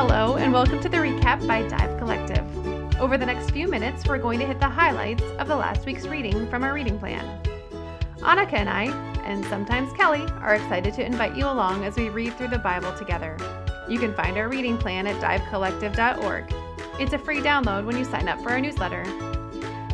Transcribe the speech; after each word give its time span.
Hello, 0.00 0.36
and 0.36 0.52
welcome 0.52 0.78
to 0.80 0.88
the 0.88 0.96
recap 0.96 1.44
by 1.44 1.66
Dive 1.66 1.98
Collective. 1.98 2.46
Over 3.00 3.18
the 3.18 3.26
next 3.26 3.50
few 3.50 3.66
minutes, 3.66 4.06
we're 4.06 4.18
going 4.18 4.38
to 4.38 4.46
hit 4.46 4.60
the 4.60 4.68
highlights 4.68 5.24
of 5.40 5.48
the 5.48 5.56
last 5.56 5.86
week's 5.86 6.06
reading 6.06 6.48
from 6.48 6.62
our 6.62 6.72
reading 6.72 7.00
plan. 7.00 7.42
Annika 8.18 8.52
and 8.52 8.70
I, 8.70 8.84
and 9.24 9.44
sometimes 9.46 9.92
Kelly, 9.94 10.22
are 10.40 10.54
excited 10.54 10.94
to 10.94 11.04
invite 11.04 11.34
you 11.36 11.46
along 11.46 11.82
as 11.82 11.96
we 11.96 12.10
read 12.10 12.32
through 12.34 12.46
the 12.46 12.60
Bible 12.60 12.96
together. 12.96 13.36
You 13.88 13.98
can 13.98 14.14
find 14.14 14.36
our 14.36 14.48
reading 14.48 14.78
plan 14.78 15.08
at 15.08 15.20
divecollective.org. 15.20 16.54
It's 17.00 17.12
a 17.12 17.18
free 17.18 17.40
download 17.40 17.84
when 17.84 17.96
you 17.96 18.04
sign 18.04 18.28
up 18.28 18.40
for 18.40 18.50
our 18.50 18.60
newsletter. 18.60 19.02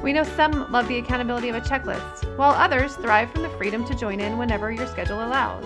We 0.03 0.13
know 0.13 0.25
some 0.25 0.71
love 0.71 0.87
the 0.87 0.99
accountability 0.99 1.49
of 1.49 1.57
a 1.57 1.63
checklist, 1.63 2.37
while 2.37 2.53
others 2.53 2.97
thrive 2.97 3.31
from 3.31 3.41
the 3.41 3.57
freedom 3.57 3.87
to 3.87 3.95
join 3.95 4.21
in 4.21 4.37
whenever 4.37 4.71
your 4.71 4.87
schedule 4.87 5.27
allows. 5.27 5.65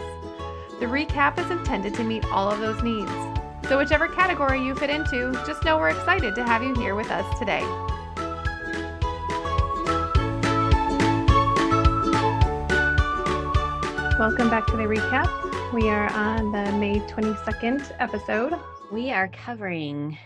The 0.78 0.86
recap 0.86 1.44
is 1.44 1.50
intended 1.50 1.92
to 1.94 2.04
meet 2.04 2.24
all 2.26 2.48
of 2.48 2.60
those 2.60 2.84
needs. 2.84 3.10
So, 3.68 3.76
whichever 3.76 4.08
category 4.08 4.64
you 4.64 4.74
fit 4.74 4.88
into, 4.88 5.30
just 5.46 5.62
know 5.62 5.76
we're 5.76 5.90
excited 5.90 6.34
to 6.36 6.42
have 6.42 6.62
you 6.62 6.74
here 6.76 6.94
with 6.94 7.10
us 7.10 7.38
today. 7.38 7.60
Welcome 14.18 14.48
back 14.48 14.66
to 14.68 14.76
the 14.78 14.84
recap. 14.84 15.28
We 15.74 15.90
are 15.90 16.10
on 16.14 16.50
the 16.50 16.72
May 16.78 17.00
22nd 17.00 17.92
episode. 17.98 18.58
We 18.90 19.10
are 19.10 19.28
covering 19.28 20.16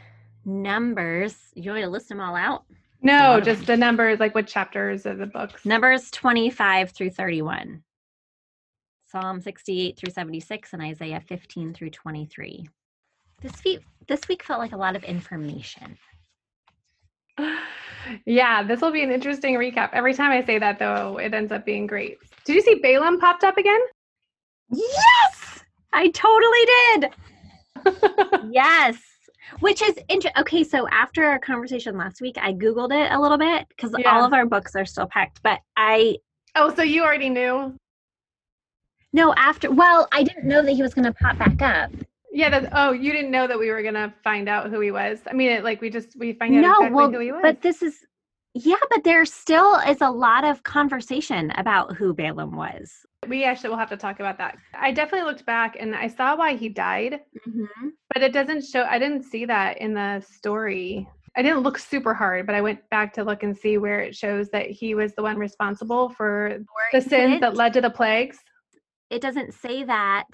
numbers. 0.44 1.36
You 1.56 1.72
want 1.72 1.80
me 1.80 1.84
to 1.86 1.90
list 1.90 2.08
them 2.08 2.20
all 2.20 2.36
out? 2.36 2.64
No, 3.02 3.40
just 3.40 3.66
the 3.66 3.76
numbers, 3.76 4.20
like 4.20 4.36
what 4.36 4.46
chapters 4.46 5.04
of 5.04 5.18
the 5.18 5.26
books. 5.26 5.66
Numbers 5.66 6.12
25 6.12 6.92
through 6.92 7.10
31. 7.10 7.82
Psalm 9.08 9.40
68 9.40 9.98
through 9.98 10.12
76 10.12 10.72
and 10.72 10.80
Isaiah 10.80 11.20
15 11.26 11.74
through 11.74 11.90
23. 11.90 12.68
This 13.42 13.52
week, 13.64 13.80
this 14.06 14.28
week 14.28 14.42
felt 14.44 14.60
like 14.60 14.72
a 14.72 14.76
lot 14.76 14.96
of 14.96 15.04
information. 15.04 15.98
Yeah, 18.26 18.64
this 18.64 18.80
will 18.80 18.90
be 18.90 19.04
an 19.04 19.12
interesting 19.12 19.54
recap. 19.54 19.90
Every 19.92 20.12
time 20.12 20.32
I 20.32 20.44
say 20.44 20.58
that, 20.58 20.80
though, 20.80 21.18
it 21.18 21.32
ends 21.32 21.52
up 21.52 21.64
being 21.64 21.86
great. 21.86 22.18
Did 22.44 22.56
you 22.56 22.60
see 22.60 22.74
Balaam 22.74 23.20
popped 23.20 23.44
up 23.44 23.56
again? 23.56 23.78
Yes, 24.72 25.62
I 25.92 26.08
totally 26.08 27.10
did. 27.86 28.50
yes, 28.52 28.96
which 29.60 29.82
is 29.82 29.96
interesting. 30.08 30.40
Okay, 30.40 30.64
so 30.64 30.88
after 30.88 31.24
our 31.24 31.38
conversation 31.38 31.96
last 31.96 32.20
week, 32.20 32.36
I 32.40 32.52
Googled 32.52 32.92
it 32.92 33.12
a 33.12 33.20
little 33.20 33.38
bit 33.38 33.66
because 33.68 33.94
Yeah. 33.96 34.10
all 34.10 34.24
of 34.24 34.32
our 34.32 34.46
books 34.46 34.74
are 34.74 34.84
still 34.84 35.06
packed, 35.06 35.40
but 35.44 35.60
I 35.76 36.18
oh, 36.56 36.74
so 36.74 36.82
you 36.82 37.04
already 37.04 37.30
knew? 37.30 37.76
no 39.12 39.32
after 39.34 39.70
well, 39.70 40.08
I 40.10 40.24
didn't 40.24 40.44
know 40.44 40.62
that 40.62 40.72
he 40.72 40.82
was 40.82 40.92
going 40.92 41.04
to 41.04 41.12
pop 41.12 41.38
back 41.38 41.62
up. 41.62 41.92
Yeah. 42.32 42.50
That's, 42.50 42.66
oh, 42.72 42.92
you 42.92 43.12
didn't 43.12 43.30
know 43.30 43.46
that 43.46 43.58
we 43.58 43.70
were 43.70 43.82
gonna 43.82 44.12
find 44.24 44.48
out 44.48 44.70
who 44.70 44.80
he 44.80 44.90
was. 44.90 45.20
I 45.28 45.34
mean, 45.34 45.50
it, 45.50 45.64
like 45.64 45.80
we 45.80 45.90
just 45.90 46.18
we 46.18 46.32
find 46.32 46.56
out 46.56 46.60
No, 46.60 46.72
exactly 46.72 46.96
well, 46.96 47.10
who 47.12 47.18
he 47.20 47.32
was. 47.32 47.40
But 47.42 47.62
this 47.62 47.82
is, 47.82 47.98
yeah, 48.54 48.76
but 48.90 49.04
there 49.04 49.24
still 49.24 49.76
is 49.76 50.00
a 50.00 50.10
lot 50.10 50.44
of 50.44 50.62
conversation 50.62 51.50
about 51.52 51.96
who 51.96 52.12
Balaam 52.12 52.54
was. 52.56 52.92
we 53.28 53.44
actually 53.44 53.70
will 53.70 53.78
have 53.78 53.88
to 53.90 53.96
talk 53.96 54.20
about 54.20 54.38
that. 54.38 54.58
I 54.74 54.92
definitely 54.92 55.30
looked 55.30 55.46
back 55.46 55.76
and 55.78 55.94
I 55.94 56.06
saw 56.08 56.36
why 56.36 56.56
he 56.56 56.68
died, 56.68 57.20
mm-hmm. 57.48 57.88
but 58.12 58.22
it 58.22 58.32
doesn't 58.32 58.64
show. 58.64 58.82
I 58.82 58.98
didn't 58.98 59.22
see 59.22 59.44
that 59.46 59.78
in 59.78 59.94
the 59.94 60.20
story. 60.20 61.08
I 61.34 61.42
didn't 61.42 61.60
look 61.60 61.78
super 61.78 62.12
hard, 62.12 62.44
but 62.46 62.54
I 62.54 62.60
went 62.60 62.80
back 62.90 63.14
to 63.14 63.24
look 63.24 63.42
and 63.42 63.56
see 63.56 63.78
where 63.78 64.00
it 64.00 64.14
shows 64.14 64.50
that 64.50 64.70
he 64.70 64.94
was 64.94 65.14
the 65.14 65.22
one 65.22 65.38
responsible 65.38 66.10
for 66.10 66.58
the 66.92 67.00
sins 67.00 67.40
that 67.40 67.56
led 67.56 67.72
to 67.72 67.80
the 67.80 67.88
plagues 67.88 68.38
It 69.08 69.22
doesn't 69.22 69.54
say 69.54 69.82
that 69.84 70.26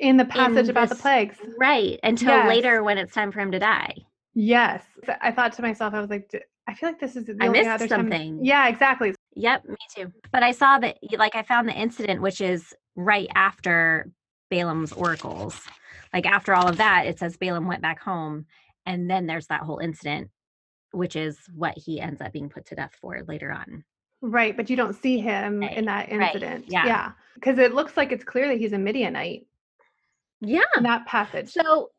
in 0.00 0.16
the 0.16 0.24
passage 0.24 0.68
about 0.68 0.88
the 0.88 0.94
plagues. 0.94 1.36
right 1.58 1.98
until 2.02 2.30
Yes. 2.30 2.48
later 2.48 2.82
when 2.82 2.98
it's 2.98 3.12
time 3.14 3.30
for 3.30 3.40
him 3.40 3.52
to 3.52 3.58
die. 3.58 3.94
Yes. 4.34 4.82
So 5.06 5.14
I 5.20 5.30
thought 5.30 5.52
to 5.54 5.62
myself, 5.62 5.94
I 5.94 6.00
was 6.00 6.10
like, 6.10 6.28
"D- 6.30 6.40
I 6.66 6.74
feel 6.74 6.88
like 6.88 7.00
this 7.00 7.16
is 7.16 7.24
the 7.26 7.36
I 7.40 7.46
only 7.46 7.58
missed 7.60 7.70
other 7.70 7.88
time- 7.88 8.00
something. 8.10 8.44
Yeah, 8.44 8.68
exactly. 8.68 9.14
Yep, 9.34 9.68
me 9.68 9.76
too. 9.94 10.12
But 10.32 10.42
I 10.42 10.52
saw 10.52 10.78
that, 10.78 10.98
like, 11.18 11.34
I 11.34 11.42
found 11.42 11.68
the 11.68 11.72
incident, 11.78 12.20
which 12.22 12.40
is 12.40 12.74
right 12.96 13.28
after 13.34 14.10
Balaam's 14.50 14.92
oracles. 14.92 15.66
Like, 16.12 16.26
after 16.26 16.54
all 16.54 16.68
of 16.68 16.76
that, 16.78 17.06
it 17.06 17.18
says 17.18 17.36
Balaam 17.36 17.66
went 17.66 17.82
back 17.82 18.00
home. 18.00 18.46
And 18.86 19.10
then 19.10 19.26
there's 19.26 19.46
that 19.48 19.60
whole 19.62 19.78
incident, 19.78 20.30
which 20.92 21.14
is 21.16 21.38
what 21.54 21.76
he 21.76 22.00
ends 22.00 22.20
up 22.20 22.32
being 22.32 22.48
put 22.48 22.66
to 22.66 22.74
death 22.74 22.96
for 23.00 23.22
later 23.28 23.52
on. 23.52 23.84
Right, 24.22 24.56
but 24.56 24.68
you 24.70 24.76
don't 24.76 24.94
see 24.94 25.18
him 25.18 25.62
in 25.62 25.84
that 25.86 26.08
incident. 26.08 26.66
yeah. 26.68 26.86
Yeah. 26.86 27.12
Because 27.34 27.58
it 27.58 27.72
looks 27.74 27.96
like 27.96 28.12
it's 28.12 28.24
clear 28.24 28.48
that 28.48 28.58
he's 28.58 28.72
a 28.72 28.78
Midianite 28.78 29.46
Yeah. 30.40 30.60
that 30.80 31.06
passage. 31.06 31.50
So 31.50 31.90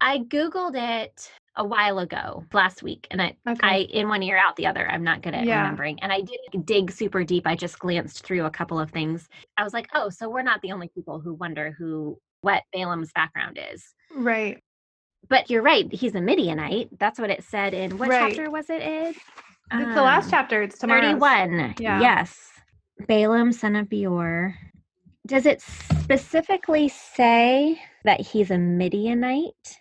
I 0.00 0.18
Googled 0.18 0.76
it 0.76 1.30
a 1.56 1.64
while 1.64 1.98
ago, 1.98 2.44
last 2.52 2.82
week, 2.84 3.06
and 3.10 3.20
I, 3.20 3.36
Okay. 3.48 3.58
I 3.62 3.76
in 3.90 4.08
one 4.08 4.22
ear 4.22 4.36
out 4.38 4.54
the 4.56 4.66
other. 4.66 4.88
I'm 4.88 5.02
not 5.02 5.22
good 5.22 5.34
at 5.34 5.44
Yeah. 5.44 5.58
remembering. 5.62 5.98
And 6.00 6.12
I 6.12 6.20
didn't 6.20 6.66
dig 6.66 6.90
super 6.92 7.24
deep. 7.24 7.46
I 7.46 7.56
just 7.56 7.78
glanced 7.80 8.24
through 8.24 8.44
a 8.44 8.50
couple 8.50 8.78
of 8.78 8.90
things. 8.90 9.28
I 9.56 9.64
was 9.64 9.72
like, 9.72 9.88
oh, 9.94 10.08
so 10.10 10.28
we're 10.28 10.42
not 10.42 10.62
the 10.62 10.70
only 10.72 10.88
people 10.94 11.18
who 11.18 11.34
wonder 11.34 11.74
who 11.76 12.18
what 12.42 12.62
Balaam's 12.72 13.10
background 13.12 13.58
is. 13.72 13.84
right. 14.14 14.58
But 15.28 15.50
you're 15.50 15.62
right, 15.62 15.92
he's 15.92 16.14
a 16.14 16.20
Midianite. 16.20 16.96
That's 16.98 17.18
what 17.18 17.28
it 17.28 17.42
said 17.42 17.74
in 17.74 17.98
what 17.98 18.08
Right. 18.08 18.34
chapter 18.34 18.50
was 18.50 18.70
it 18.70 18.80
in? 18.80 19.14
It's 19.72 19.94
the 19.94 20.00
last 20.02 20.26
Um, 20.26 20.30
chapter. 20.30 20.62
It's 20.62 20.78
tomorrow. 20.78 21.00
31. 21.18 21.74
Yeah. 21.80 22.00
Yes. 22.00 22.52
Balaam, 23.08 23.52
son 23.52 23.74
of 23.76 23.88
Beor. 23.90 24.54
Does 25.28 25.44
it 25.44 25.60
specifically 25.60 26.88
say 26.88 27.78
that 28.04 28.18
he's 28.18 28.50
a 28.50 28.56
Midianite? 28.56 29.78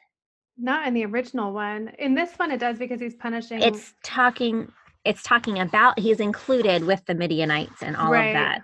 Not 0.57 0.85
in 0.85 0.93
the 0.93 1.05
original 1.05 1.53
one. 1.53 1.91
In 1.99 2.15
this 2.15 2.33
one, 2.35 2.51
it 2.51 2.59
does 2.59 2.77
because 2.77 2.99
he's 2.99 3.15
punishing. 3.15 3.61
It's 3.61 3.93
talking 4.03 4.71
it's 5.05 5.23
talking 5.23 5.59
about 5.59 5.97
he's 5.97 6.19
included 6.19 6.83
with 6.83 7.01
the 7.05 7.15
Midianites 7.15 7.81
and 7.81 7.95
all 7.95 8.11
Right. 8.11 8.27
of 8.27 8.33
that. 8.33 8.61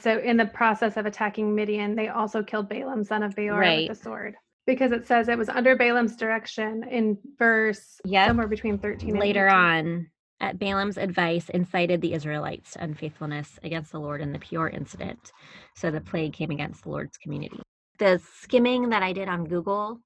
So 0.00 0.18
in 0.18 0.36
the 0.36 0.44
process 0.44 0.98
of 0.98 1.06
attacking 1.06 1.54
Midian, 1.54 1.94
they 1.94 2.08
also 2.08 2.42
killed 2.42 2.68
Balaam, 2.68 3.02
son 3.02 3.22
of 3.22 3.34
Beor, 3.34 3.58
Right. 3.58 3.88
with 3.88 3.96
the 3.96 4.04
sword. 4.04 4.36
Because 4.66 4.92
it 4.92 5.06
says 5.06 5.30
it 5.30 5.38
was 5.38 5.48
under 5.48 5.74
Balaam's 5.74 6.16
direction 6.16 6.84
in 6.90 7.16
verse 7.38 7.98
Yep. 8.04 8.28
somewhere 8.28 8.48
between 8.48 8.78
13 8.78 9.10
and 9.12 9.20
Later 9.20 9.46
18. 9.48 9.58
on, 9.58 10.10
at 10.40 10.58
Balaam's 10.58 10.98
advice, 10.98 11.48
incited 11.50 12.00
the 12.00 12.14
Israelites 12.14 12.72
to 12.74 12.84
unfaithfulness 12.84 13.58
against 13.64 13.92
the 13.92 14.00
Lord 14.00 14.20
in 14.22 14.32
the 14.32 14.38
Peor 14.38 14.70
incident. 14.70 15.32
So 15.76 15.90
the 15.90 16.00
plague 16.00 16.34
came 16.34 16.50
against 16.50 16.84
the 16.84 16.90
Lord's 16.90 17.16
community. 17.18 17.60
The 17.98 18.20
skimming 18.42 18.90
that 18.90 19.02
I 19.02 19.12
did 19.14 19.28
on 19.28 19.46
Google, 19.46 20.00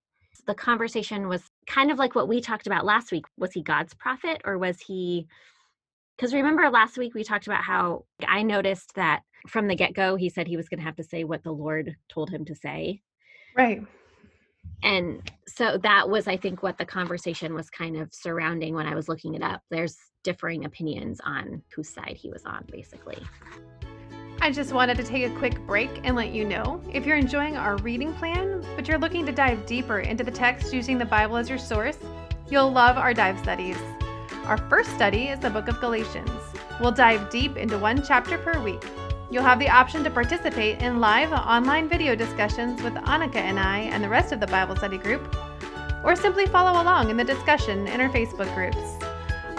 the 0.46 0.54
conversation 0.54 1.28
was 1.28 1.42
kind 1.69 1.90
of 1.92 1.98
like 1.98 2.14
what 2.14 2.28
we 2.28 2.40
talked 2.40 2.66
about 2.69 2.84
last 2.86 3.12
week. 3.12 3.26
Was 3.38 3.52
he 3.52 3.62
God's 3.62 3.94
prophet 3.94 4.42
or 4.44 4.58
was 4.58 4.80
he? 4.80 5.26
Because 6.16 6.34
remember 6.34 6.70
last 6.70 6.98
week 6.98 7.14
we 7.14 7.24
talked 7.24 7.46
about 7.48 7.64
how 7.64 8.04
I 8.28 8.42
noticed 8.42 8.94
that 8.96 9.22
from 9.48 9.69
the 9.69 9.76
get 9.76 9.94
go, 9.94 10.16
he 10.16 10.30
said 10.30 10.48
he 10.48 10.56
was 10.58 10.69
going 10.69 10.80
to 10.80 10.84
have 10.86 10.96
to 10.96 11.04
say 11.04 11.24
what 11.24 11.44
the 11.44 11.52
Lord 11.52 11.96
told 12.08 12.30
him 12.30 12.44
to 12.46 12.54
say. 12.54 13.02
Right. 13.56 13.82
and 14.84 15.22
so 15.48 15.78
that 15.78 16.10
was 16.10 16.28
i 16.28 16.38
think 16.38 16.62
what 16.64 16.78
the 16.78 16.86
conversation 16.86 17.54
was 17.54 17.70
kind 17.70 17.98
of 17.98 18.14
surrounding 18.14 18.74
when 18.74 18.86
i 18.88 18.96
was 18.96 19.08
looking 19.08 19.34
it 19.34 19.42
up 19.42 19.62
there's 19.70 19.98
differing 20.22 20.64
opinions 20.64 21.20
on 21.25 21.62
whose 21.75 21.88
side 21.88 22.16
he 22.16 22.31
was 22.31 22.44
on 22.44 22.64
basically 22.70 23.19
I 24.42 24.50
just 24.50 24.72
wanted 24.72 24.97
to 24.97 25.04
take 25.04 25.31
a 25.31 25.34
quick 25.36 25.58
break 25.66 25.91
and 26.03 26.16
let 26.16 26.32
you 26.32 26.47
know 26.47 26.81
if 26.91 27.04
you're 27.04 27.19
enjoying 27.19 27.58
our 27.58 27.76
reading 27.76 28.14
plan, 28.14 28.64
but 28.75 28.88
you're 28.88 28.97
looking 28.97 29.26
to 29.26 29.32
dive 29.32 29.66
deeper 29.66 30.00
into 30.00 30.25
the 30.25 30.31
text 30.31 30.72
using 30.72 30.97
the 30.97 31.04
Bible 31.04 31.36
as 31.36 31.50
your 31.50 31.58
source, 31.58 31.98
you'll 32.48 32.72
love 32.72 32.97
our 32.97 33.12
dive 33.12 33.38
studies. 33.38 33.76
Our 34.47 34.56
first 34.56 34.94
study 34.94 35.28
is 35.28 35.41
the 35.41 35.50
book 35.50 35.69
of 35.69 35.78
Galatians. 35.78 36.31
We'll 36.81 36.91
dive 36.91 37.28
deep 37.28 37.58
into 37.58 37.78
one 37.78 38.02
chapter 38.02 38.38
per 38.38 38.58
week. 38.62 38.82
You'll 39.31 39.42
have 39.42 39.58
the 39.58 39.69
option 39.69 40.02
to 40.04 40.10
participate 40.10 40.81
in 40.81 41.00
live 41.00 41.32
online 41.32 41.87
video 41.87 42.14
discussions 42.14 42.81
with 42.81 42.94
Annika 42.94 43.37
and 43.37 43.61
I 43.61 43.81
and 43.81 44.02
the 44.02 44.08
rest 44.08 44.32
of 44.32 44.40
the 44.40 44.46
Bible 44.46 44.75
study 44.75 44.96
group, 44.96 45.37
or 46.02 46.17
simply 46.17 46.46
follow 46.46 46.82
along 46.82 47.11
in 47.11 47.19
the 47.19 47.25
discussion 47.25 47.87
in 47.88 48.00
our 48.00 48.08
Facebook 48.08 48.52
groups. 48.55 49.09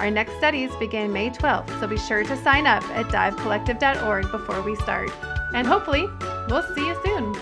Our 0.01 0.09
next 0.09 0.35
studies 0.37 0.75
begin 0.77 1.13
May 1.13 1.29
12th, 1.29 1.79
so 1.79 1.85
be 1.85 1.95
sure 1.95 2.23
to 2.23 2.35
sign 2.37 2.65
up 2.65 2.81
at 2.89 3.05
divecollective.org 3.09 4.31
before 4.31 4.59
we 4.63 4.75
start. 4.77 5.11
And 5.53 5.67
hopefully, 5.67 6.09
we'll 6.49 6.63
see 6.73 6.87
you 6.87 6.99
soon. 7.05 7.35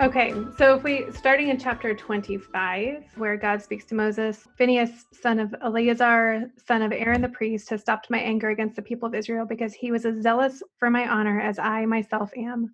Okay, 0.00 0.32
so 0.56 0.76
if 0.76 0.84
we 0.84 1.10
starting 1.10 1.48
in 1.48 1.58
chapter 1.58 1.96
25, 1.96 3.02
where 3.16 3.36
God 3.36 3.60
speaks 3.60 3.84
to 3.86 3.96
Moses, 3.96 4.46
Phineas, 4.56 5.06
son 5.10 5.40
of 5.40 5.52
Eleazar, 5.60 6.48
son 6.64 6.82
of 6.82 6.92
Aaron 6.92 7.20
the 7.20 7.28
priest, 7.30 7.68
has 7.70 7.80
stopped 7.80 8.08
my 8.08 8.18
anger 8.18 8.50
against 8.50 8.76
the 8.76 8.82
people 8.82 9.08
of 9.08 9.16
Israel 9.16 9.44
because 9.44 9.74
he 9.74 9.90
was 9.90 10.06
as 10.06 10.22
zealous 10.22 10.62
for 10.78 10.90
my 10.90 11.08
honor 11.08 11.40
as 11.40 11.58
I 11.58 11.86
myself 11.86 12.30
am. 12.36 12.72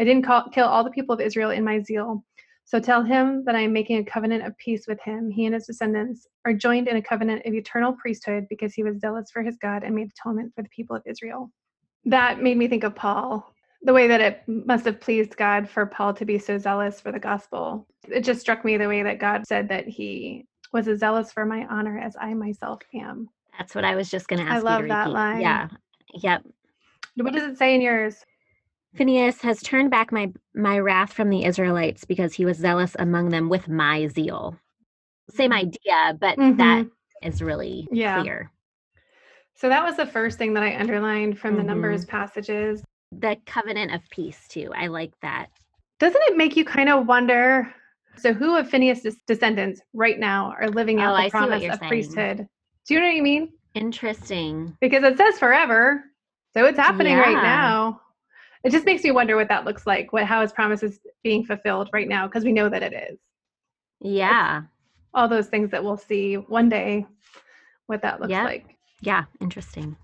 I 0.00 0.04
didn't 0.04 0.24
call, 0.24 0.48
kill 0.48 0.66
all 0.66 0.82
the 0.82 0.90
people 0.90 1.14
of 1.14 1.20
Israel 1.20 1.50
in 1.50 1.62
my 1.62 1.80
zeal. 1.80 2.24
So 2.64 2.80
tell 2.80 3.02
him 3.02 3.44
that 3.44 3.54
I 3.54 3.60
am 3.60 3.72
making 3.72 3.98
a 3.98 4.04
covenant 4.04 4.46
of 4.46 4.56
peace 4.56 4.86
with 4.86 5.00
him. 5.02 5.30
He 5.30 5.44
and 5.46 5.54
his 5.54 5.66
descendants 5.66 6.26
are 6.46 6.54
joined 6.54 6.88
in 6.88 6.96
a 6.96 7.02
covenant 7.02 7.44
of 7.44 7.54
eternal 7.54 7.94
priesthood 7.94 8.46
because 8.48 8.72
he 8.72 8.82
was 8.82 9.00
zealous 9.00 9.30
for 9.30 9.42
his 9.42 9.58
God 9.60 9.82
and 9.82 9.94
made 9.94 10.10
atonement 10.10 10.52
for 10.54 10.62
the 10.62 10.68
people 10.70 10.96
of 10.96 11.02
Israel. 11.06 11.50
That 12.04 12.40
made 12.40 12.56
me 12.56 12.68
think 12.68 12.84
of 12.84 12.94
Paul 12.94 13.52
the 13.82 13.92
way 13.92 14.06
that 14.06 14.20
it 14.20 14.42
must 14.46 14.84
have 14.84 15.00
pleased 15.00 15.36
God 15.36 15.68
for 15.68 15.86
Paul 15.86 16.14
to 16.14 16.24
be 16.24 16.38
so 16.38 16.56
zealous 16.56 17.00
for 17.00 17.10
the 17.10 17.18
gospel. 17.18 17.86
It 18.08 18.20
just 18.20 18.40
struck 18.40 18.64
me 18.64 18.76
the 18.76 18.88
way 18.88 19.02
that 19.02 19.18
God 19.18 19.46
said 19.46 19.68
that 19.70 19.88
he 19.88 20.46
was 20.72 20.88
as 20.88 21.00
zealous 21.00 21.32
for 21.32 21.44
my 21.44 21.66
honor 21.68 21.98
as 21.98 22.16
I 22.20 22.32
myself 22.34 22.80
am. 22.94 23.28
That's 23.58 23.74
what 23.74 23.84
I 23.84 23.94
was 23.96 24.10
just 24.10 24.28
going 24.28 24.44
to 24.44 24.50
ask 24.50 24.64
I 24.64 24.70
you 24.70 24.78
love 24.78 24.88
that 24.88 25.10
line. 25.10 25.40
Yeah. 25.40 25.68
Yep. 26.14 26.44
What 27.16 27.32
does 27.32 27.42
it 27.44 27.58
say 27.58 27.74
in 27.74 27.80
yours? 27.80 28.24
Phineas 28.96 29.40
has 29.40 29.62
turned 29.62 29.90
back 29.90 30.12
my 30.12 30.30
my 30.54 30.78
wrath 30.78 31.12
from 31.12 31.30
the 31.30 31.44
Israelites 31.44 32.04
because 32.04 32.34
he 32.34 32.44
was 32.44 32.58
zealous 32.58 32.94
among 32.98 33.30
them 33.30 33.48
with 33.48 33.68
my 33.68 34.06
zeal. 34.08 34.58
Same 35.30 35.52
idea, 35.52 36.16
but 36.20 36.36
that 36.36 36.84
Mhm. 36.84 36.90
is 37.22 37.40
really 37.42 37.88
Yeah. 37.90 38.20
clear. 38.20 38.50
So 39.54 39.68
that 39.68 39.84
was 39.84 39.96
the 39.96 40.06
first 40.06 40.38
thing 40.38 40.54
that 40.54 40.62
I 40.62 40.76
underlined 40.76 41.38
from 41.38 41.56
the 41.56 41.62
Mhm. 41.62 41.66
Numbers 41.66 42.04
passages. 42.04 42.82
The 43.12 43.36
covenant 43.46 43.92
of 43.94 44.08
peace 44.10 44.46
too. 44.48 44.72
I 44.74 44.88
like 44.88 45.18
that. 45.20 45.48
Doesn't 45.98 46.22
it 46.24 46.36
make 46.36 46.56
you 46.56 46.64
kind 46.64 46.88
of 46.88 47.06
wonder? 47.06 47.74
So, 48.16 48.34
who 48.34 48.56
of 48.56 48.68
Phineas' 48.68 49.16
descendants 49.26 49.80
right 49.94 50.18
now 50.18 50.52
are 50.60 50.68
living 50.68 51.00
out 51.00 51.12
Oh, 51.12 51.16
the 51.16 51.22
I 51.22 51.30
promise 51.30 51.64
of 51.64 51.76
saying. 51.76 51.88
priesthood? 51.88 52.46
Do 52.86 52.94
you 52.94 53.00
know 53.00 53.06
what 53.06 53.16
I 53.16 53.20
mean? 53.20 53.52
Interesting. 53.74 54.76
Because 54.82 55.02
it 55.02 55.16
says 55.16 55.38
forever, 55.38 56.04
so 56.52 56.66
it's 56.66 56.78
happening 56.78 57.16
right 57.16 57.34
now. 57.42 58.00
It 58.64 58.70
just 58.70 58.86
makes 58.86 59.02
me 59.02 59.10
wonder 59.10 59.36
what 59.36 59.48
that 59.48 59.64
looks 59.64 59.86
like. 59.86 60.12
What 60.12 60.24
how 60.24 60.40
his 60.40 60.52
promise 60.52 60.82
is 60.82 61.00
being 61.22 61.44
fulfilled 61.44 61.90
right 61.92 62.08
now? 62.08 62.26
Because 62.26 62.44
we 62.44 62.52
know 62.52 62.68
that 62.68 62.82
it 62.82 62.92
is. 62.92 63.18
Yeah. 64.00 64.62
All 65.14 65.28
those 65.28 65.48
things 65.48 65.70
that 65.70 65.82
we'll 65.82 65.96
see 65.96 66.34
one 66.34 66.68
day, 66.68 67.06
what 67.86 68.02
that 68.02 68.20
looks 68.20 68.30
Yep. 68.30 68.44
like. 68.44 68.76
Yeah, 69.00 69.24
interesting. 69.40 69.96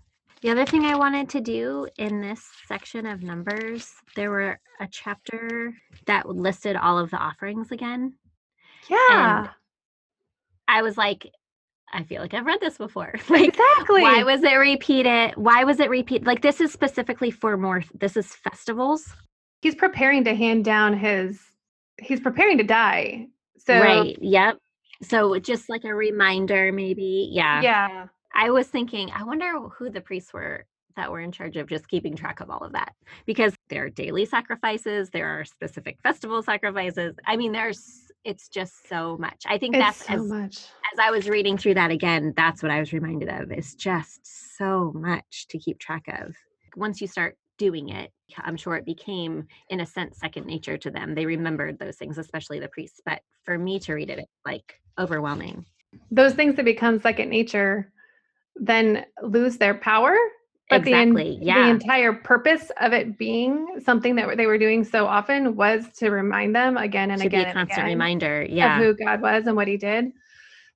The 0.43 0.51
other 0.51 0.67
thing 0.67 0.85
I 0.85 0.95
wanted 0.97 1.29
to 1.31 1.41
do 1.41 1.89
in 1.99 2.21
this 2.21 2.49
section 2.67 3.07
of 3.07 3.23
numbers, 3.23 3.93
there 4.15 4.31
were 4.31 4.61
a 4.81 4.87
chapter 4.89 5.73
that 6.07 6.29
listed 6.29 6.77
all 6.77 6.99
of 6.99 7.11
the 7.11 7.17
offerings 7.17 7.73
again. 7.73 8.15
Yeah, 8.89 9.49
I 10.69 10.83
was 10.83 10.97
like, 10.97 11.27
I 11.93 12.03
feel 12.05 12.21
like 12.21 12.35
I've 12.35 12.47
read 12.47 12.61
this 12.61 12.77
before. 12.77 13.15
like, 13.29 13.49
exactly. 13.49 14.03
why 14.03 14.23
was 14.23 14.43
it 14.43 14.55
repeated? 14.55 15.33
Why 15.37 15.65
was 15.65 15.81
it 15.81 15.91
repeated? 15.91 16.27
Like, 16.27 16.43
this 16.43 16.61
is 16.61 16.73
specifically 16.73 17.31
for 17.31 17.57
more, 17.57 17.83
this 17.95 18.17
is 18.17 18.35
festivals. 18.35 19.15
he's 19.63 19.75
preparing 19.75 20.25
to 20.25 20.35
hand 20.35 20.65
down 20.65 20.97
his? 20.97 21.41
He's 22.01 22.21
preparing 22.21 22.59
to 22.59 22.65
die. 22.65 23.27
So 23.59 23.81
right. 23.81 24.17
Yep. 24.21 24.59
So 25.03 25.39
just 25.39 25.69
like 25.69 25.85
a 25.85 25.95
reminder, 25.95 26.73
maybe. 26.73 27.29
Yeah. 27.33 27.61
yeah, 27.63 28.07
I 28.35 28.51
was 28.51 28.67
thinking, 28.69 29.11
I 29.15 29.25
wonder 29.25 29.59
who 29.79 29.91
the 29.91 30.01
priests 30.01 30.33
were 30.33 30.67
that 30.97 31.11
were 31.13 31.21
in 31.21 31.31
charge 31.31 31.57
of 31.57 31.69
just 31.69 31.89
keeping 31.89 32.17
track 32.17 32.41
of 32.41 32.51
all 32.51 32.59
of 32.59 32.73
that 32.73 32.93
because 33.25 33.55
there 33.69 33.85
are 33.85 33.91
daily 33.91 34.25
sacrifices, 34.25 35.11
there 35.11 35.29
are 35.29 35.45
specific 35.45 35.97
festival 36.03 36.43
sacrifices. 36.43 37.15
I 37.25 37.37
mean, 37.37 37.53
there's 37.53 38.08
it's 38.25 38.49
just 38.49 38.89
so 38.89 39.17
much. 39.19 39.45
I 39.47 39.59
think 39.59 39.75
it's 39.75 39.85
that's 39.85 40.07
so 40.07 40.15
as 40.15 40.29
much. 40.29 40.57
as 40.93 40.99
I 41.01 41.11
was 41.11 41.29
reading 41.29 41.57
through 41.57 41.75
that 41.75 41.91
again, 41.91 42.35
that's 42.37 42.63
what 42.63 42.73
I 42.73 42.81
was 42.81 42.93
reminded 42.93 43.29
of. 43.29 43.51
It's 43.51 43.75
just 43.75 44.21
so 44.57 44.93
much 44.95 45.47
to 45.49 45.59
keep 45.59 45.79
track 45.79 46.05
of. 46.09 46.37
Once 46.77 47.01
you 47.01 47.07
start 47.07 47.37
doing 47.59 47.89
it, 47.89 48.13
I'm 48.39 48.57
sure 48.57 48.77
it 48.77 48.85
became, 48.85 49.47
in 49.71 49.81
a 49.81 49.87
sense, 49.87 50.19
second 50.19 50.47
nature 50.47 50.77
to 50.79 50.91
them. 50.91 51.15
They 51.15 51.27
remembered 51.27 51.79
those 51.79 51.97
things, 51.97 52.19
especially 52.19 52.61
the 52.61 52.69
priests. 52.69 53.01
But 53.05 53.21
for 53.45 53.59
me 53.59 53.79
to 53.81 53.95
read 53.95 54.11
it, 54.11 54.19
it's 54.19 54.41
like 54.45 54.81
overwhelming. 54.99 55.65
Those 56.11 56.35
things 56.35 56.57
that 56.57 56.65
become 56.65 57.01
second 57.01 57.31
nature 57.31 57.93
then 58.57 59.07
lose 59.23 59.57
their 59.57 59.75
power. 59.75 60.17
But 60.69 60.85
the 60.85 60.91
exactly. 60.93 61.39
yeah. 61.41 61.65
the 61.65 61.71
entire 61.71 62.13
purpose 62.13 62.71
of 62.81 62.93
it 62.93 63.17
being 63.17 63.81
something 63.83 64.15
that 64.17 64.37
they 64.37 64.47
were 64.47 64.59
doing 64.59 64.85
so 64.85 65.07
often 65.07 65.57
was 65.57 65.87
to 65.97 66.11
remind 66.11 66.55
them 66.55 66.77
again 66.77 67.11
and 67.11 67.21
to 67.23 67.27
again 67.27 67.45
be 67.45 67.51
a 67.51 67.53
constant 67.55 67.79
again 67.79 67.87
reminder. 67.87 68.47
Yeah. 68.49 68.79
of 68.79 68.85
who 68.85 68.95
God 69.05 69.23
was 69.23 69.47
and 69.47 69.57
what 69.57 69.67
He 69.67 69.79
did. 69.79 70.13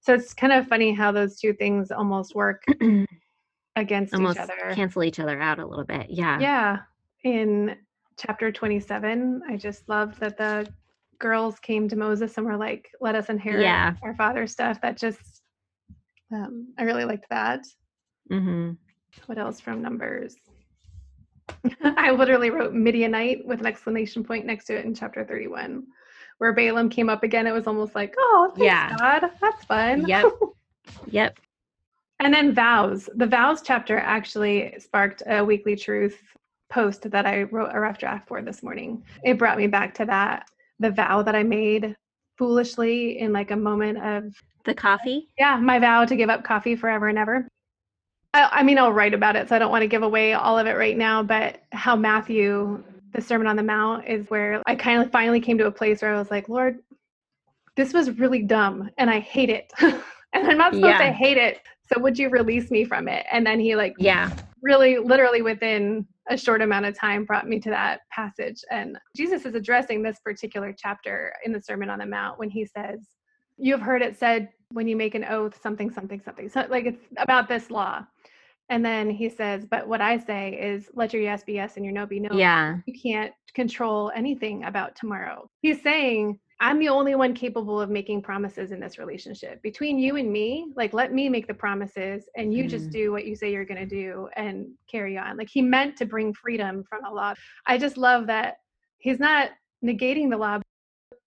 So 0.00 0.14
it's 0.14 0.32
kind 0.32 0.52
of 0.52 0.66
funny 0.66 0.92
how 0.92 1.12
those 1.12 1.38
two 1.38 1.52
things 1.52 1.90
almost 1.90 2.34
work 2.34 2.64
against 3.76 4.14
Almost 4.14 4.38
each 4.38 4.42
other. 4.42 4.74
cancel 4.74 5.04
each 5.04 5.20
other 5.20 5.38
out 5.40 5.58
a 5.58 5.66
little 5.66 5.84
bit. 5.84 6.06
Yeah. 6.08 6.38
Yeah. 6.40 6.78
In 7.24 7.76
chapter 8.18 8.50
27, 8.50 9.42
I 9.48 9.56
just 9.56 9.88
love 9.88 10.18
that 10.20 10.36
the 10.38 10.66
girls 11.18 11.58
came 11.60 11.88
to 11.88 11.96
Moses 11.96 12.36
and 12.36 12.46
were 12.46 12.56
like, 12.56 12.88
let 13.00 13.14
us 13.14 13.28
inherit 13.28 13.62
Yeah. 13.62 13.94
our 14.02 14.14
father's 14.16 14.50
stuff. 14.52 14.80
That 14.80 14.96
just, 14.96 15.42
um, 16.32 16.72
I 16.78 16.82
really 16.84 17.04
liked 17.04 17.26
that. 17.30 17.60
hmm 18.30 18.72
What 19.26 19.38
else 19.38 19.60
from 19.60 19.82
Numbers? 19.82 20.36
I 21.84 22.10
literally 22.10 22.50
wrote 22.50 22.72
Midianite 22.72 23.46
with 23.46 23.60
an 23.60 23.66
exclamation 23.66 24.24
point 24.24 24.46
next 24.46 24.64
to 24.66 24.76
it 24.78 24.84
in 24.84 24.94
chapter 24.94 25.24
31, 25.24 25.84
where 26.38 26.52
Balaam 26.52 26.88
came 26.88 27.08
up 27.08 27.22
again. 27.22 27.46
It 27.46 27.52
was 27.52 27.66
almost 27.66 27.94
like, 27.94 28.14
oh, 28.18 28.52
thanks, 28.56 28.64
Yeah. 28.64 28.96
God. 28.96 29.30
That's 29.40 29.64
fun. 29.64 30.06
Yep. 30.06 30.26
Yep. 31.10 31.38
And 32.20 32.34
then 32.34 32.52
vows. 32.54 33.08
The 33.14 33.26
vows 33.26 33.62
chapter 33.62 33.98
actually 33.98 34.74
sparked 34.78 35.22
a 35.26 35.44
weekly 35.44 35.74
truth 35.76 36.20
post 36.70 37.10
that 37.10 37.24
I 37.26 37.42
wrote 37.44 37.70
a 37.72 37.80
rough 37.80 37.98
draft 37.98 38.28
for 38.28 38.42
this 38.42 38.62
morning. 38.62 39.02
It 39.24 39.38
brought 39.38 39.58
me 39.58 39.66
back 39.68 39.94
to 39.94 40.04
that 40.06 40.46
the 40.80 40.90
vow 40.90 41.22
that 41.22 41.34
I 41.34 41.42
made 41.44 41.96
foolishly 42.38 43.18
in 43.18 43.32
like 43.32 43.50
a 43.52 43.56
moment 43.56 43.98
of 44.02 44.34
The 44.64 44.74
coffee. 44.74 45.28
yeah, 45.38 45.56
my 45.56 45.78
vow 45.78 46.04
to 46.04 46.16
give 46.16 46.30
up 46.30 46.44
coffee 46.44 46.76
forever 46.76 47.08
and 47.08 47.18
ever. 47.18 47.46
I, 48.34 48.48
I 48.52 48.62
mean, 48.62 48.78
I'll 48.78 48.92
write 48.92 49.14
about 49.14 49.36
it, 49.36 49.48
so 49.48 49.56
I 49.56 49.58
don't 49.58 49.70
want 49.70 49.82
to 49.82 49.88
give 49.88 50.02
away 50.02 50.32
all 50.34 50.58
of 50.58 50.66
it 50.66 50.72
right 50.72 50.96
now. 50.96 51.22
But 51.22 51.62
how 51.72 51.96
Matthew, 51.96 52.82
the 53.12 53.20
Sermon 53.20 53.46
on 53.46 53.56
the 53.56 53.62
Mount, 53.62 54.06
is 54.08 54.28
where 54.30 54.62
I 54.66 54.74
kind 54.74 55.02
of 55.02 55.10
finally 55.10 55.40
came 55.40 55.58
to 55.58 55.66
a 55.66 55.72
place 55.72 56.02
where 56.02 56.14
I 56.14 56.18
was 56.18 56.30
like, 56.30 56.48
Lord, 56.48 56.78
this 57.76 57.92
was 57.92 58.18
really 58.18 58.42
dumb, 58.42 58.90
and 58.98 59.10
I 59.10 59.20
hate 59.20 59.50
it, 59.50 59.72
and 59.80 59.96
I'm 60.34 60.58
not 60.58 60.74
supposed 60.74 60.98
to 60.98 61.12
hate 61.12 61.36
it. 61.36 61.60
So 61.92 62.00
would 62.00 62.18
you 62.18 62.30
release 62.30 62.70
me 62.70 62.84
from 62.84 63.06
it? 63.08 63.26
And 63.30 63.46
then 63.46 63.60
he 63.60 63.76
like 63.76 63.94
Yeah. 63.98 64.30
really, 64.62 64.98
literally 64.98 65.42
within 65.42 66.06
a 66.30 66.36
short 66.38 66.62
amount 66.62 66.86
of 66.86 66.98
time, 66.98 67.24
brought 67.24 67.48
me 67.48 67.58
to 67.60 67.70
that 67.70 68.00
passage. 68.10 68.62
And 68.70 68.96
Jesus 69.16 69.44
is 69.44 69.54
addressing 69.54 70.02
this 70.02 70.18
particular 70.24 70.74
chapter 70.76 71.34
in 71.44 71.52
the 71.52 71.60
Sermon 71.60 71.90
on 71.90 71.98
the 71.98 72.06
Mount 72.06 72.38
when 72.38 72.48
he 72.48 72.64
says, 72.64 73.00
You 73.58 73.72
have 73.72 73.82
heard 73.82 74.00
it 74.00 74.18
said 74.18 74.48
when 74.70 74.88
you 74.88 74.96
make 74.96 75.14
an 75.14 75.24
oath, 75.24 75.60
something, 75.62 75.90
something, 75.90 76.22
something. 76.24 76.48
So, 76.48 76.66
like 76.70 76.86
it's 76.86 77.04
about 77.18 77.48
this 77.48 77.70
law. 77.70 78.06
And 78.72 78.82
then 78.82 79.10
he 79.10 79.28
says, 79.28 79.66
But 79.66 79.86
what 79.86 80.00
I 80.00 80.16
say 80.16 80.58
is, 80.58 80.88
let 80.94 81.12
your 81.12 81.20
yes 81.20 81.44
be 81.44 81.52
yes 81.52 81.76
and 81.76 81.84
your 81.84 81.92
no 81.92 82.06
be 82.06 82.18
no. 82.18 82.34
Yeah. 82.34 82.78
You 82.86 82.98
can't 82.98 83.34
control 83.52 84.10
anything 84.14 84.64
about 84.64 84.96
tomorrow. 84.96 85.46
He's 85.60 85.82
saying, 85.82 86.38
I'm 86.58 86.78
the 86.78 86.88
only 86.88 87.14
one 87.14 87.34
capable 87.34 87.78
of 87.78 87.90
making 87.90 88.22
promises 88.22 88.72
in 88.72 88.80
this 88.80 88.98
relationship. 88.98 89.60
Between 89.60 89.98
you 89.98 90.16
and 90.16 90.32
me, 90.32 90.72
like 90.74 90.94
let 90.94 91.12
me 91.12 91.28
make 91.28 91.46
the 91.46 91.52
promises 91.52 92.24
and 92.34 92.54
you 92.54 92.66
just 92.66 92.88
Mhm. 92.88 92.92
do 92.92 93.12
what 93.12 93.26
you 93.26 93.36
say 93.36 93.52
you're 93.52 93.66
going 93.66 93.86
to 93.86 93.94
do 94.04 94.28
and 94.36 94.68
carry 94.90 95.18
on. 95.18 95.36
Like 95.36 95.50
he 95.50 95.60
meant 95.60 95.98
to 95.98 96.06
bring 96.06 96.32
freedom 96.32 96.82
from 96.88 97.04
a 97.04 97.12
law. 97.12 97.34
I 97.66 97.76
just 97.76 97.98
love 97.98 98.26
that 98.28 98.56
he's 99.00 99.20
not 99.20 99.50
negating 99.84 100.30
the 100.30 100.38
law. 100.38 100.60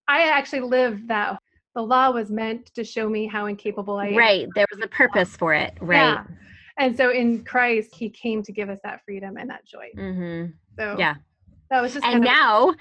I 0.07 0.29
actually 0.29 0.61
live 0.61 1.07
that 1.09 1.37
the 1.75 1.83
law 1.83 2.09
was 2.09 2.31
meant 2.31 2.73
to 2.73 2.83
show 2.83 3.07
me 3.07 3.27
how 3.27 3.45
incapable 3.45 3.97
I 3.97 4.07
am. 4.07 4.15
Right. 4.15 4.47
There 4.55 4.65
was 4.71 4.81
a 4.81 4.87
purpose 5.01 5.37
for 5.37 5.53
it. 5.53 5.77
Right. 5.79 5.97
Yeah. 5.97 6.23
And 6.77 6.95
so 6.97 7.09
in 7.11 7.43
Christ, 7.43 7.95
he 7.95 8.09
came 8.09 8.43
to 8.43 8.51
give 8.51 8.69
us 8.69 8.79
that 8.83 9.01
freedom 9.05 9.37
and 9.37 9.49
that 9.49 9.65
joy. 9.65 9.89
hmm 9.95 10.45
So 10.77 10.95
Yeah. 10.99 11.15
that 11.69 11.81
was 11.81 11.93
just 11.93 12.05
And 12.05 12.23
kind 12.23 12.25
of- 12.25 12.31
now 12.31 12.75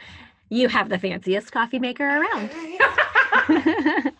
you 0.51 0.69
have 0.69 0.89
the 0.89 0.99
fanciest 0.99 1.53
coffee 1.53 1.79
maker 1.79 2.05
around. 2.05 2.51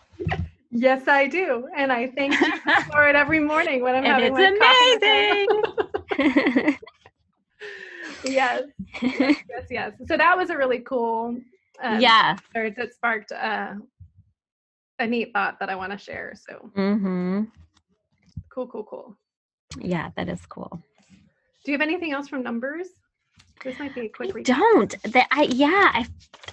yes, 0.71 1.07
I 1.07 1.27
do. 1.27 1.67
And 1.75 1.91
I 1.91 2.07
thank 2.07 2.39
you 2.41 2.53
for 2.93 3.07
it 3.07 3.15
every 3.15 3.39
morning 3.39 3.81
when 3.81 3.95
I'm 3.95 4.05
and 4.05 4.13
having 4.13 4.33
it's 4.37 5.03
amazing. 6.17 6.77
yes, 8.23 8.63
yes, 9.01 9.65
yes. 9.69 9.91
So 10.07 10.17
that 10.17 10.37
was 10.37 10.49
a 10.49 10.57
really 10.57 10.79
cool. 10.79 11.37
Um, 11.83 11.99
yeah. 11.99 12.37
Or 12.55 12.69
that 12.69 12.93
sparked 12.93 13.31
uh, 13.33 13.73
a 14.99 15.05
neat 15.07 15.33
thought 15.33 15.59
that 15.59 15.69
I 15.69 15.75
want 15.75 15.91
to 15.91 15.97
share. 15.97 16.33
So 16.35 16.71
hmm 16.75 17.43
cool, 18.49 18.67
cool, 18.67 18.83
cool. 18.85 19.17
Yeah, 19.79 20.09
that 20.15 20.29
is 20.29 20.45
cool. 20.45 20.81
Do 21.63 21.71
you 21.71 21.77
have 21.77 21.81
anything 21.87 22.11
else 22.11 22.27
from 22.27 22.43
numbers? 22.43 22.87
This 23.63 23.79
might 23.79 23.95
be 23.95 24.01
a 24.01 24.09
quick 24.09 24.29
I 24.29 24.39
recap. 24.39 24.45
don't. 24.45 24.95
That 25.13 25.27
I 25.31 25.43
yeah, 25.43 25.91
I 25.93 26.05